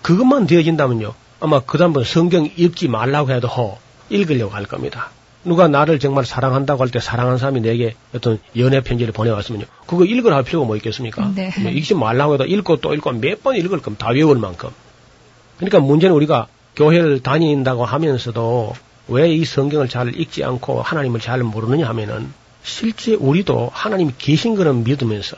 [0.00, 1.12] 그것만 되어진다면요.
[1.40, 3.78] 아마 그다음번 성경 읽지 말라고 해도 허
[4.08, 5.10] 읽으려고 할 겁니다.
[5.44, 9.64] 누가 나를 정말 사랑한다고 할 때 사랑하는 사람이 내게 어떤 연애 편지를 보내왔으면요.
[9.86, 11.32] 그거 읽으라 할 필요가 뭐 있겠습니까?
[11.34, 11.50] 네.
[11.60, 14.68] 뭐 읽지 말라고 해도 읽고 또 읽고 몇 번 읽을 거면 다 외울 만큼.
[15.56, 18.74] 그러니까 문제는 우리가 교회를 다닌다고 하면서도
[19.08, 22.32] 왜 이 성경을 잘 읽지 않고 하나님을 잘 모르느냐 하면은
[22.62, 25.36] 실제 우리도 하나님이 계신 거는 믿으면서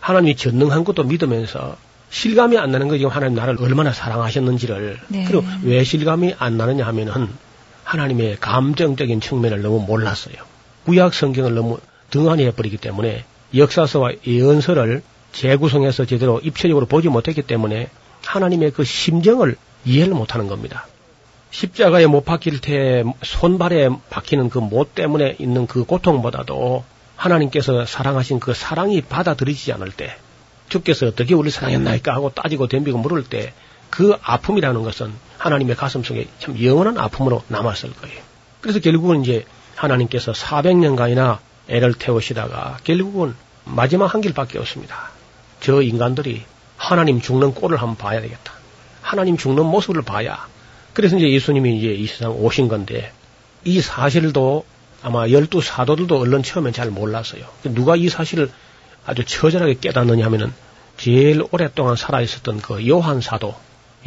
[0.00, 1.76] 하나님이 전능한 것도 믿으면서
[2.10, 5.24] 실감이 안 나는 거 지금 하나님 나를 얼마나 사랑하셨는지를 네.
[5.26, 7.28] 그리고 왜 실감이 안 나느냐 하면은
[7.86, 10.34] 하나님의 감정적인 측면을 너무 몰랐어요.
[10.84, 11.78] 구약 성경을 너무
[12.10, 13.24] 등한히 해버리기 때문에
[13.54, 17.88] 역사서와 예언서를 재구성해서 제대로 입체적으로 보지 못했기 때문에
[18.24, 20.86] 하나님의 그 심정을 이해를 못하는 겁니다.
[21.52, 26.84] 십자가에 못 박힐 때 손발에 박히는 그 못 때문에 있는 그 고통보다도
[27.14, 30.16] 하나님께서 사랑하신 그 사랑이 받아들이지 않을 때
[30.68, 33.52] 주께서 어떻게 우리를 사랑했나이까 하고 따지고 덤비고 물을 때
[33.90, 35.12] 그 아픔이라는 것은
[35.46, 38.20] 하나님의 가슴 속에 참 영원한 아픔으로 남았을 거예요.
[38.60, 39.44] 그래서 결국은 이제
[39.76, 41.38] 하나님께서 400년간이나
[41.68, 43.34] 애를 태우시다가 결국은
[43.64, 45.10] 마지막 한 길밖에 없습니다.
[45.60, 46.42] 저 인간들이
[46.76, 48.52] 하나님 죽는 꼴을 한번 봐야 되겠다.
[49.02, 50.46] 하나님 죽는 모습을 봐야.
[50.92, 53.12] 그래서 이제 예수님이 이제 이 세상 오신 건데
[53.64, 54.64] 이 사실도
[55.02, 57.44] 아마 열두 사도들도 얼른 처음엔 잘 몰랐어요.
[57.64, 58.50] 누가 이 사실을
[59.04, 60.52] 아주 처절하게 깨닫느냐 하면은
[60.96, 63.54] 제일 오랫동안 살아 있었던 그 요한 사도,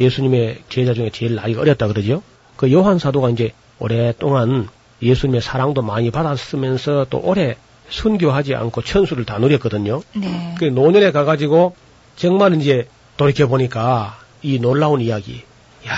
[0.00, 2.22] 예수님의 제자 중에 제일 나이가 어렸다 그러죠.
[2.56, 4.68] 그 요한 사도가 이제 오랫동안
[5.02, 7.56] 예수님의 사랑도 많이 받았으면서 또 오래
[7.90, 10.02] 순교하지 않고 천수를 다 누렸거든요.
[10.14, 10.54] 네.
[10.58, 11.74] 그 노년에 가가지고
[12.16, 15.42] 정말 이제 돌이켜 보니까 이 놀라운 이야기,
[15.86, 15.94] 야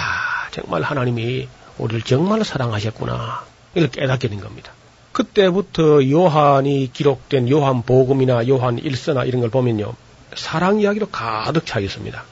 [0.51, 1.49] 정말 하나님이
[1.79, 3.45] 우리를 정말 사랑하셨구나
[3.75, 4.73] 이걸 깨닫게 된 겁니다.
[5.13, 9.95] 그때부터 요한이 기록된 요한 복음이나 요한 일서나 이런 걸 보면요
[10.35, 12.25] 사랑 이야기로 가득 차 있습니다.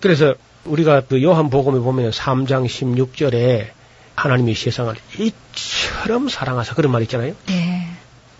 [0.00, 3.70] 그래서 우리가 그 요한 복음에 보면 3장 16절에
[4.14, 7.34] 하나님이 세상을 이처럼 사랑하사 그런 말 있잖아요.
[7.46, 7.88] 네.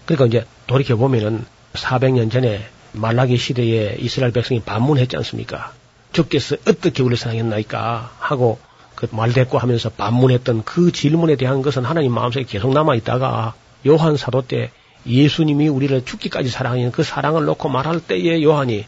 [0.04, 1.44] 그러니까 이제 돌이켜 보면은
[1.74, 5.72] 400년 전에 말라기 시대에 이스라엘 백성이 반문했지 않습니까?
[6.12, 8.58] 주께서 어떻게 우리를 사랑했나이까 하고
[8.94, 13.54] 그 말대꾸 하면서 반문했던 그 질문에 대한 것은 하나님 마음속에 계속 남아 있다가
[13.86, 14.70] 요한 사도 때
[15.06, 18.84] 예수님이 우리를 죽기까지 사랑하는 그 사랑을 놓고 말할 때에 요한이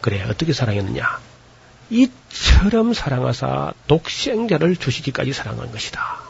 [0.00, 1.29] 그래 어떻게 사랑했느냐
[1.90, 6.20] 이처럼 사랑하사 독생자를 주시기까지 사랑한 것이다.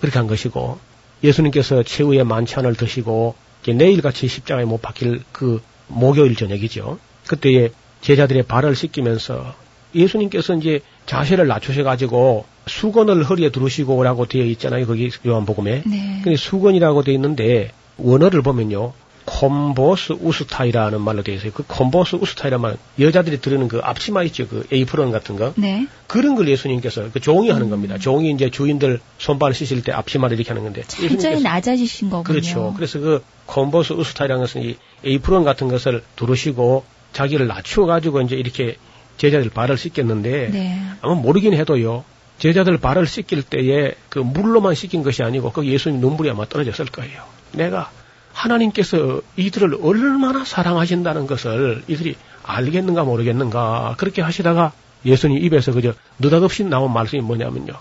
[0.00, 0.78] 그렇게 한 것이고
[1.22, 3.34] 예수님께서 최후의 만찬을 드시고
[3.66, 6.98] 내일같이 십자가에 못 박힐 그 목요일 저녁이죠.
[7.26, 7.70] 그때에
[8.02, 9.54] 제자들의 발을 씻기면서
[9.94, 14.86] 예수님께서 이제 자세를 낮추셔가지고 수건을 허리에 두르시고 라고 되어 있잖아요.
[14.86, 15.82] 거기 요한복음에.
[15.86, 16.20] 네.
[16.22, 18.92] 근데 수건이라고 되어 있는데 원어를 보면요.
[19.24, 21.52] 콤보스 우스타이라는 말로 되어 있어요.
[21.52, 24.46] 그 콤보스 우스타이라는 말, 여자들이 들으는 그 앞치마 있죠.
[24.46, 25.54] 그 에이프론 같은 거.
[25.56, 25.86] 네.
[26.06, 27.70] 그런 걸 예수님께서 그 종이 하는 음.
[27.70, 27.98] 겁니다.
[27.98, 30.82] 종이 이제 주인들 손발 씻을 때 앞치마를 이렇게 하는 건데.
[30.88, 32.24] 굉장히 낮아지신 거군요.
[32.24, 32.72] 그렇죠.
[32.76, 38.76] 그래서 그 콤보스 우스타이라는 것은 이 에이프론 같은 것을 두르시고 자기를 낮추어가지고 이제 이렇게
[39.16, 40.82] 제자들 발을 씻겼는데 네.
[41.00, 42.04] 아마 모르긴 해도요.
[42.38, 47.22] 제자들 발을 씻길 때에 그 물로만 씻긴 것이 아니고 그 예수님 눈물이 아마 떨어졌을 거예요.
[47.52, 47.90] 내가
[48.34, 54.72] 하나님께서 이들을 얼마나 사랑하신다는 것을 이들이 알겠는가 모르겠는가 그렇게 하시다가
[55.06, 57.72] 예수님 입에서 그저 느닷없이 나온 말씀이 뭐냐면요.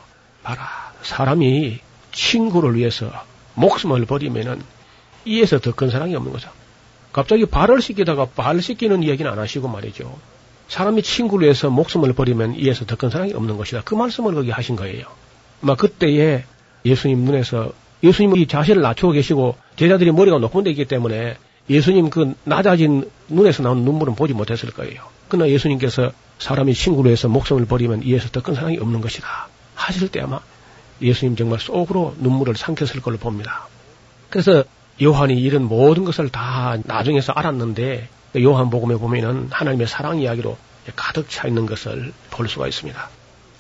[0.44, 1.80] 봐라 사람이
[2.12, 3.12] 친구를 위해서
[3.56, 4.62] 목숨을 버리면은
[5.26, 6.50] 이에서 더 큰 사랑이 없는 거죠.
[7.12, 10.18] 갑자기 발을 씻기다가 발 씻기는 이야기는 안 하시고 말이죠.
[10.68, 13.82] 사람이 친구를 위해서 목숨을 버리면 이에서 더 큰 사랑이 없는 것이다.
[13.86, 15.06] 그 말씀을 거기 하신 거예요.
[15.62, 16.44] 막 그때에
[16.86, 17.72] 예수님 눈에서
[18.04, 21.38] 예수님이 자신을 낮추고 계시고 제자들이 머리가 높은 데 있기 때문에
[21.70, 25.02] 예수님 그 낮아진 눈에서 나온 눈물은 보지 못했을 거예요.
[25.30, 29.48] 그러나 예수님께서 사람이 친구를 위해서 목숨을 버리면 이에서 더 큰 사랑이 없는 것이다.
[29.76, 30.42] 하실 때 아마
[31.02, 33.68] 예수님 정말 속으로 눈물을 삼켰을 걸로 봅니다.
[34.30, 34.64] 그래서
[35.02, 40.58] 요한이 이런 모든 것을 다 나중에서 알았는데 요한복음에 보면은 하나님의 사랑 이야기로
[40.96, 43.10] 가득 차 있는 것을 볼 수가 있습니다.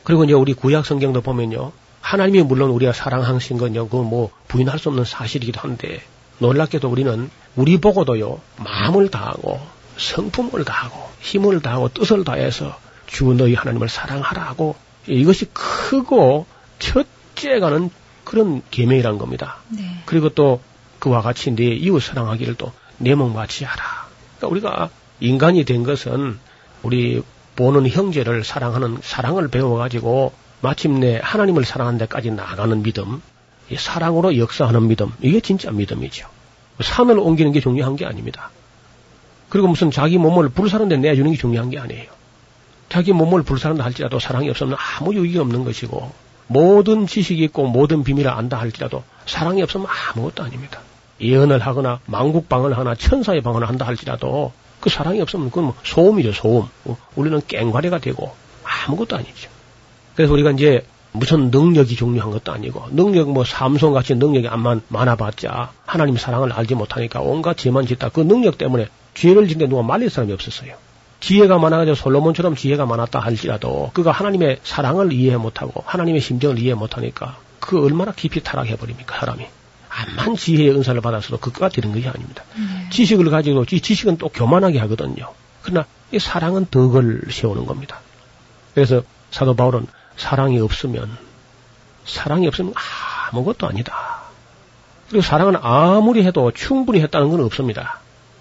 [0.03, 1.71] 그리고 이제 우리 구약 성경도 보면요.
[2.03, 3.87] 하나님이 물론 우리가 사랑하신 건요.
[3.87, 6.01] 그뭐 부인할 수 없는 사실이기도 한데
[6.37, 8.39] 놀랍게도 우리는 우리 보고도요.
[8.57, 9.59] 마음을 다하고
[9.97, 12.77] 성품을 다하고 힘을 다하고 뜻을 다해서
[13.07, 14.75] 주 너희 하나님을 사랑하라고
[15.07, 16.45] 이것이 크고
[16.79, 17.89] 첫째가는
[18.23, 19.57] 그런 계명이란 겁니다.
[19.69, 19.83] 네.
[20.05, 20.61] 그리고 또
[20.99, 24.07] 그와 같이 내 이웃 사랑하기를 또 내 몸같이 하라.
[24.37, 24.89] 그러니까 우리가
[25.19, 26.39] 인간이 된 것은
[26.81, 27.21] 우리
[27.55, 30.33] 보는 형제를 사랑하는 사랑을 배워가지고
[30.63, 33.21] 마침내 하나님을 사랑하는 데까지 나가는 믿음,
[33.75, 36.25] 사랑으로 역사하는 믿음, 이게 진짜 믿음이죠.
[36.81, 38.49] 산을 옮기는 게 중요한 게 아닙니다.
[39.49, 42.09] 그리고 무슨 자기 몸을 불사는데 내주는 게 중요한 게 아니에요.
[42.87, 46.13] 자기 몸을 불사는다 할지라도 사랑이 없으면 아무 유익이 없는 것이고
[46.47, 50.79] 모든 지식이 있고 모든 비밀을 안다 할지라도 사랑이 없으면 아무것도 아닙니다.
[51.19, 56.67] 예언을 하거나 망국방을 하나 천사의 방언을 한다 할지라도 그 사랑이 없으면 그건 뭐 소음이죠, 소음.
[56.85, 58.33] 어, 우리는 깽과리가 되고
[58.63, 59.51] 아무것도 아니죠.
[60.15, 65.71] 그래서 우리가 이제 무슨 능력이 중요한 것도 아니고 능력 뭐 삼손 같이 능력이 안만 많아봤자
[65.85, 70.33] 하나님 사랑을 알지 못하니까 온갖 죄만 짓다 그 능력 때문에 죄를 짓는데 누가 말릴 사람이
[70.33, 70.75] 없었어요.
[71.19, 77.37] 지혜가 많아가지고 솔로몬처럼 지혜가 많았다 할지라도 그가 하나님의 사랑을 이해 못하고 하나님의 심정을 이해 못하니까
[77.59, 79.45] 그 얼마나 깊이 타락해 버립니까 사람이.
[79.89, 82.43] 암만 지혜의 은사를 받았어도 그가 되는 것이 아닙니다.
[82.55, 82.89] 네.
[82.89, 85.31] 지식을 가지고 이 지식은 또 교만하게 하거든요.
[85.61, 88.01] 그러나 이 사랑은 덕을 세우는 겁니다.
[88.73, 89.87] 그래서 사도 바울은
[90.17, 91.17] 사랑이 없으면
[92.05, 92.73] 사랑이 없으면
[93.31, 94.23] 아무것도 아니다.
[95.09, 97.99] 그리고 사랑은 아무리 해도 충분히 했다는 건 없습니다.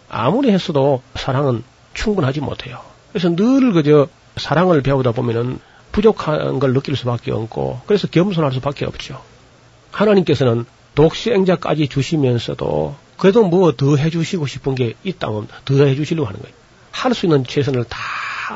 [0.08, 1.62] 아무리 했어도 사랑은
[1.94, 2.80] 충분하지 못해요.
[3.12, 5.58] 그래서 늘 그저 사랑을 배우다 보면은
[5.92, 9.22] 부족한 걸 느낄 수밖에 없고 그래서 겸손할 수밖에 없죠.
[9.90, 10.64] 하나님께서는
[10.94, 16.54] 독생자까지 주시면서도 그래도 뭐 더 해주시고 싶은 게 있다면 더 해주시려고 하는 거예요.
[16.92, 17.98] 할 수 있는 최선을 다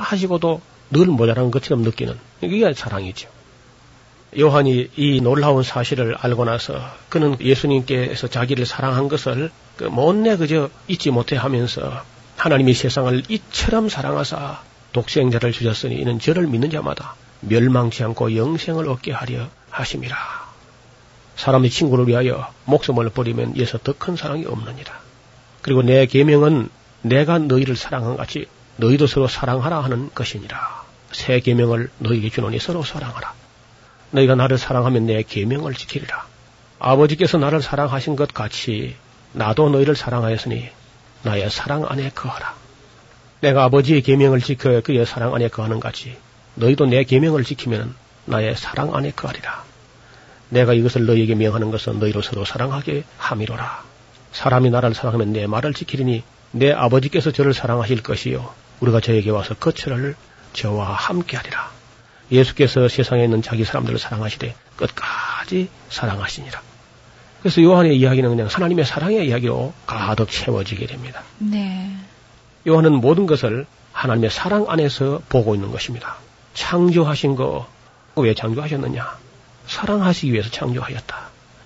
[0.00, 0.60] 하시고도
[0.90, 3.28] 늘 모자란 것처럼 느끼는 이게 사랑이죠.
[4.38, 11.10] 요한이 이 놀라운 사실을 알고 나서 그는 예수님께서 자기를 사랑한 것을 그 못내 그저 잊지
[11.10, 12.02] 못해 하면서
[12.36, 14.60] 하나님이 세상을 이처럼 사랑하사
[14.92, 20.16] 독생자를 주셨으니 이는 저를 믿는 자마다 멸망치 않고 영생을 얻게 하려 하심이라.
[21.36, 25.00] 사람의 친구를 위하여 목숨을 버리면 이에서 더 큰 사랑이 없느니라.
[25.62, 26.68] 그리고 내 계명은
[27.02, 28.46] 내가 너희를 사랑한 같이
[28.76, 30.84] 너희도 서로 사랑하라 하는 것이니라.
[31.12, 33.32] 새 계명을 너희에게 주노니 서로 사랑하라.
[34.10, 36.26] 너희가 나를 사랑하면 내 계명을 지키리라.
[36.78, 38.96] 아버지께서 나를 사랑하신 것 같이
[39.32, 40.68] 나도 너희를 사랑하였으니
[41.22, 42.54] 나의 사랑 안에 거하라.
[43.40, 46.16] 내가 아버지의 계명을 지켜 그의 사랑 안에 거하는 같이
[46.54, 47.94] 너희도 내 계명을 지키면
[48.26, 49.64] 나의 사랑 안에 거하리라.
[50.48, 53.84] 내가 이것을 너희에게 명하는 것은 너희로 서로 사랑하게 함이로라.
[54.32, 56.22] 사람이 나를 사랑하면 내 말을 지키리니
[56.52, 60.16] 내 아버지께서 저를 사랑하실 것이요 우리가 저에게 와서 거처를
[60.52, 61.70] 저와 함께하리라.
[62.30, 66.60] 예수께서 세상에 있는 자기 사람들을 사랑하시되 끝까지 사랑하시니라.
[67.40, 71.22] 그래서 요한의 이야기는 그냥 하나님의 사랑의 이야기로 가득 채워지게 됩니다.
[71.38, 71.90] 네.
[72.66, 76.16] 요한은 모든 것을 하나님의 사랑 안에서 보고 있는 것입니다.
[76.54, 77.76] 창조하신 거
[78.16, 79.18] 왜 창조하셨느냐?
[79.66, 81.16] 사랑하시기 위해서 창조하였다.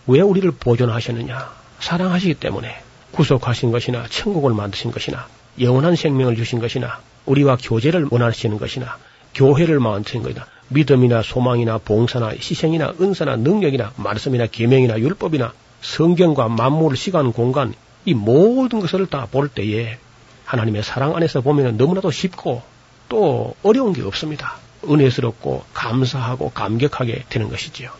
[0.08, 1.48] 왜 우리를 보존하셨느냐?
[1.78, 2.82] 사랑하시기 때문에
[3.12, 5.28] 구속하신 것이나 천국을 만드신 것이나
[5.60, 8.96] 영원한 생명을 주신 것이나 우리와 교제를 원하시는 것이나
[9.34, 15.52] 교회를 만드신 것이나 믿음이나 소망이나 봉사나 희생이나 은사나 능력이나 말씀이나 계명이나 율법이나
[15.82, 19.98] 성경과 만물, 시간, 공간 이 모든 것을 다 볼 때에
[20.44, 22.62] 하나님의 사랑 안에서 보면 너무나도 쉽고
[23.08, 24.56] 또 어려운 게 없습니다.
[24.84, 27.90] 은혜스럽고 감사하고 감격하게 되는 것이지요.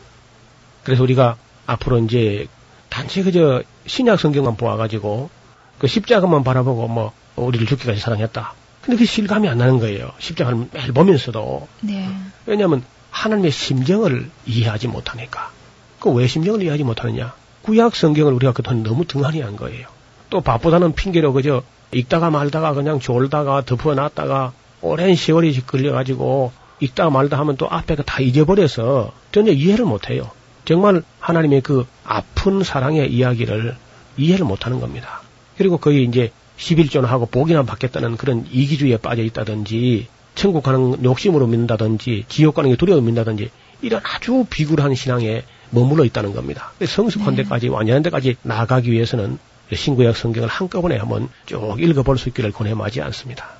[0.82, 1.36] 그래서 우리가
[1.66, 2.46] 앞으로 이제
[2.88, 5.30] 단지 그저 신약 성경만 보아가지고
[5.78, 7.12] 그 십자가만 바라보고 뭐
[7.44, 8.54] 우리를 죽기까지 사랑했다.
[8.82, 10.10] 근데 그 실감이 안 나는 거예요.
[10.18, 11.68] 십자가를 매일 보면서도.
[11.82, 12.08] 네.
[12.46, 15.50] 왜냐하면 하나님의 심정을 이해하지 못하니까.
[15.98, 17.34] 그 왜 심정을 이해하지 못하느냐?
[17.62, 19.86] 구약 성경을 우리가 그동안 너무 등한히 한 거예요.
[20.30, 21.62] 또 바쁘다는 핑계로 그저
[21.92, 29.12] 읽다가 말다가 그냥 졸다가 덮어놨다가 오랜 세월이 걸려가지고 읽다가 말다 하면 또 앞에 다 잊어버려서
[29.32, 30.30] 전혀 이해를 못해요.
[30.64, 33.76] 정말 하나님의 그 아픈 사랑의 이야기를
[34.16, 35.20] 이해를 못하는 겁니다.
[35.58, 42.54] 그리고 거의 이제 11조하고 복이나 받겠다는 그런 이기주의에 빠져 있다든지 천국 가는 욕심으로 믿는다든지 지옥
[42.54, 43.50] 가는 게 두려워 믿는다든지
[43.82, 46.72] 이런 아주 비굴한 신앙에 머물러 있다는 겁니다.
[46.84, 47.42] 성숙한 네.
[47.42, 49.38] 데까지 완전한 데까지 나가기 위해서는
[49.72, 53.59] 신구약 성경을 한꺼번에 한번 쭉 읽어볼 수 있기를 권해마지 않습니다.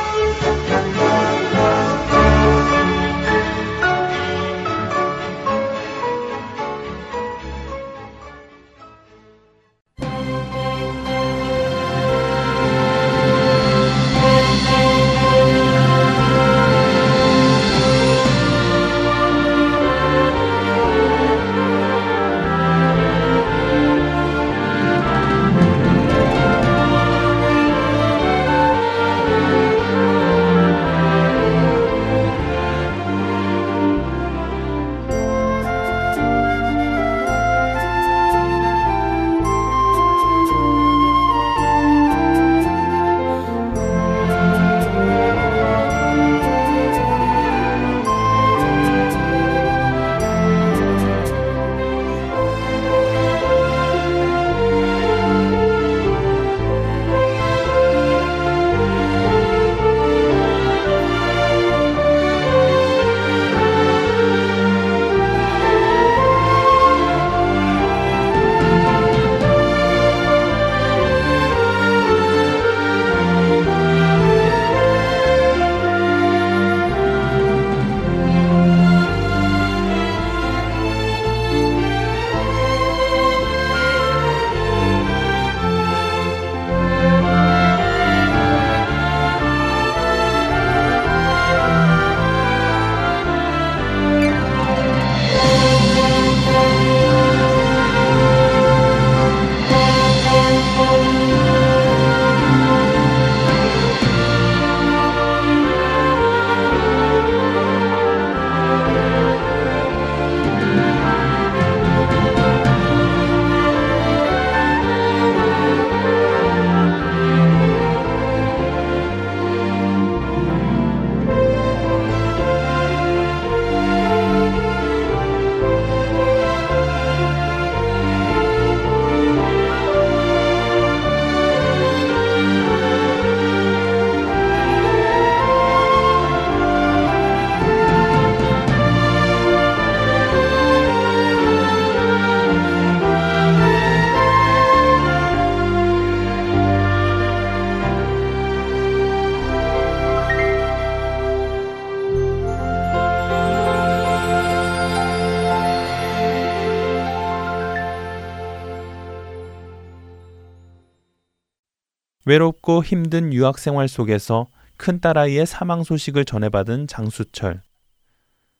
[162.31, 167.61] 외롭고 힘든 유학 생활 속에서 큰 딸아이의 사망 소식을 전해받은 장수철.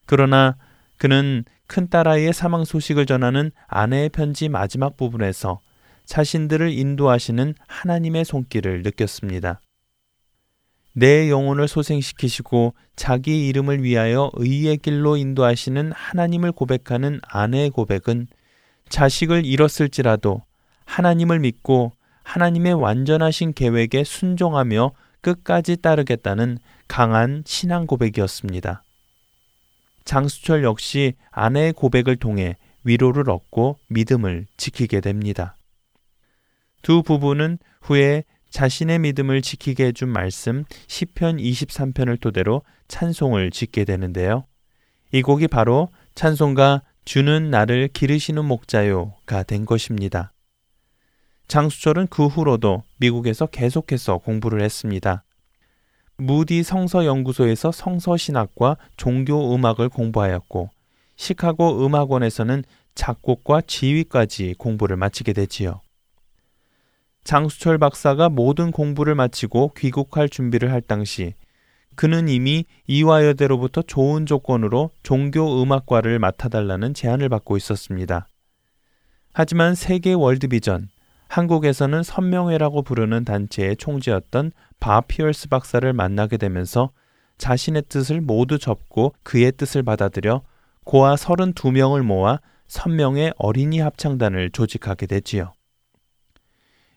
[0.05, 0.57] 그러나
[0.97, 5.61] 그는 큰 딸아이의 사망 소식을 전하는 아내의 편지 마지막 부분에서
[6.03, 9.61] 자신들을 인도하시는 하나님의 손길을 느꼈습니다.
[10.91, 18.27] 내 영혼을 소생시키시고 자기 이름을 위하여 의의 길로 인도하시는 하나님을 고백하는 아내의 고백은
[18.89, 20.41] 자식을 잃었을지라도
[20.83, 21.93] 하나님을 믿고
[22.23, 24.91] 하나님의 완전하신 계획에 순종하며
[25.21, 26.57] 끝까지 따르겠다는
[26.87, 28.83] 강한 신앙 고백이었습니다.
[30.03, 35.55] 장수철 역시 아내의 고백을 통해 위로를 얻고 믿음을 지키게 됩니다.
[36.81, 44.45] 두 부부는 후에 자신의 믿음을 지키게 해준 말씀 10편 23편을 토대로 찬송을 짓게 되는데요.
[45.11, 50.33] 이 곡이 바로 찬송가 주는 나를 기르시는 목자요가 된 것입니다.
[51.51, 55.25] 장수철은 그 후로도 미국에서 계속해서 공부를 했습니다.
[56.15, 60.69] 무디 성서연구소에서 성서신학과 종교음악을 공부하였고
[61.17, 62.63] 시카고 음악원에서는
[62.95, 65.81] 작곡과 지휘까지 공부를 마치게 되지요.
[67.25, 71.33] 장수철 박사가 모든 공부를 마치고 귀국할 준비를 할 당시
[71.95, 78.29] 그는 이미 이화여대로부터 좋은 조건으로 종교음악과를 맡아달라는 제안을 받고 있었습니다.
[79.33, 80.87] 하지만 세계 월드비전,
[81.31, 84.51] 한국에서는 선명회라고 부르는 단체의 총재였던
[84.81, 86.91] 바 피얼스 박사를 만나게 되면서
[87.37, 90.41] 자신의 뜻을 모두 접고 그의 뜻을 받아들여
[90.83, 95.53] 고아 32명을 모아 선명의 어린이 합창단을 조직하게 되지요.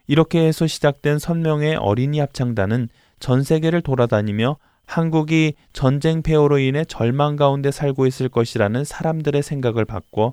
[0.09, 2.89] 이렇게 해서 시작된 선명의 어린이 합창단은
[3.21, 10.33] 전 세계를 돌아다니며 한국이 전쟁 폐허로 인해 절망 가운데 살고 있을 것이라는 사람들의 생각을 바꿔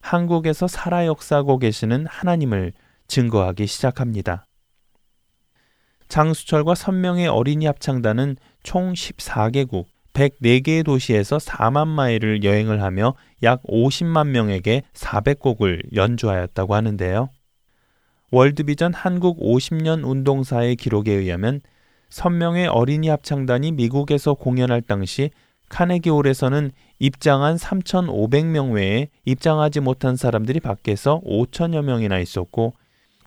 [0.00, 2.72] 한국에서 살아 역사하고 계시는 하나님을
[3.08, 4.46] 증거하기 시작합니다.
[6.08, 14.82] 장수철과 선명의 어린이 합창단은 총 14개국 104개의 도시에서 4만 마일을 여행을 하며 약 50만 명에게
[14.94, 17.30] 400곡을 연주하였다고 하는데요.
[18.30, 21.60] 월드비전 한국 50년 운동사의 기록에 의하면
[22.10, 25.30] 선명의 어린이 합창단이 미국에서 공연할 당시
[25.68, 32.74] 카네기홀에서는 입장한 3,500명 외에 입장하지 못한 사람들이 밖에서 5천여 명이나 있었고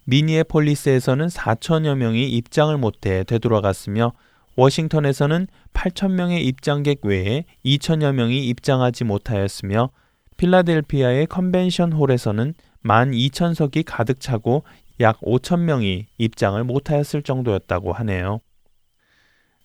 [0.06, 4.14] 미니애폴리스에서는 4천여 명이 입장을 못해 되돌아갔으며
[4.56, 9.90] 워싱턴에서는 8천 명의 입장객 외에 2천여 명이 입장하지 못하였으며
[10.38, 14.64] 필라델피아의 컨벤션 홀에서는 12,000석이 가득 차고
[15.00, 18.40] 약 5천 명이 입장을 못하였을 정도였다고 하네요.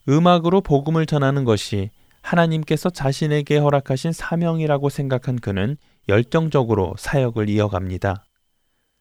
[0.09, 1.91] 음악으로 복음을 전하는 것이
[2.23, 5.77] 하나님께서 자신에게 허락하신 사명이라고 생각한 그는
[6.09, 8.25] 열정적으로 사역을 이어갑니다.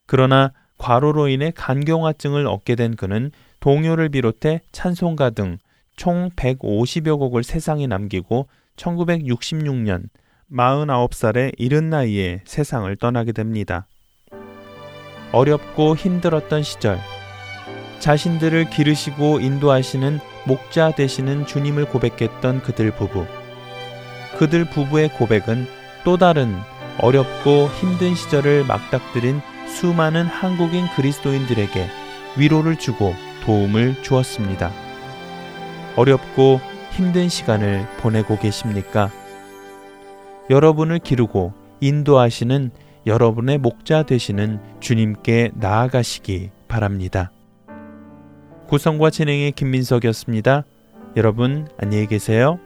[0.07, 0.53] 그러나
[0.85, 5.57] 과로로 인해 간경화증을 얻게 된 그는 동요를 비롯해 찬송가 등
[5.95, 10.09] 총 150여 곡을 세상에 남기고 1966년
[10.51, 13.87] 49살의 이른 나이에 세상을 떠나게 됩니다.
[15.31, 16.99] 어렵고 힘들었던 시절,
[17.99, 23.25] 자신들을 기르시고 인도하시는 목자 되시는 주님을 고백했던 그들 부부.
[24.37, 25.65] 그들 부부의 고백은
[26.03, 26.55] 또 다른
[26.99, 29.41] 어렵고 힘든 시절을 막닥들인
[29.75, 31.89] 수많은 한국인 그리스도인들에게
[32.37, 33.13] 위로를 주고
[33.43, 34.71] 도움을 주었습니다.
[35.97, 36.61] 어렵고
[36.91, 39.11] 힘든 시간을 보내고 계십니까?
[40.49, 42.71] 여러분을 기르고 인도하시는
[43.05, 47.31] 여러분의 목자 되시는 주님께 나아가시기 바랍니다.
[48.67, 50.63] 구성과 진행의 김민석이었습니다.
[51.17, 52.59] 여러분 안녕히 계세요.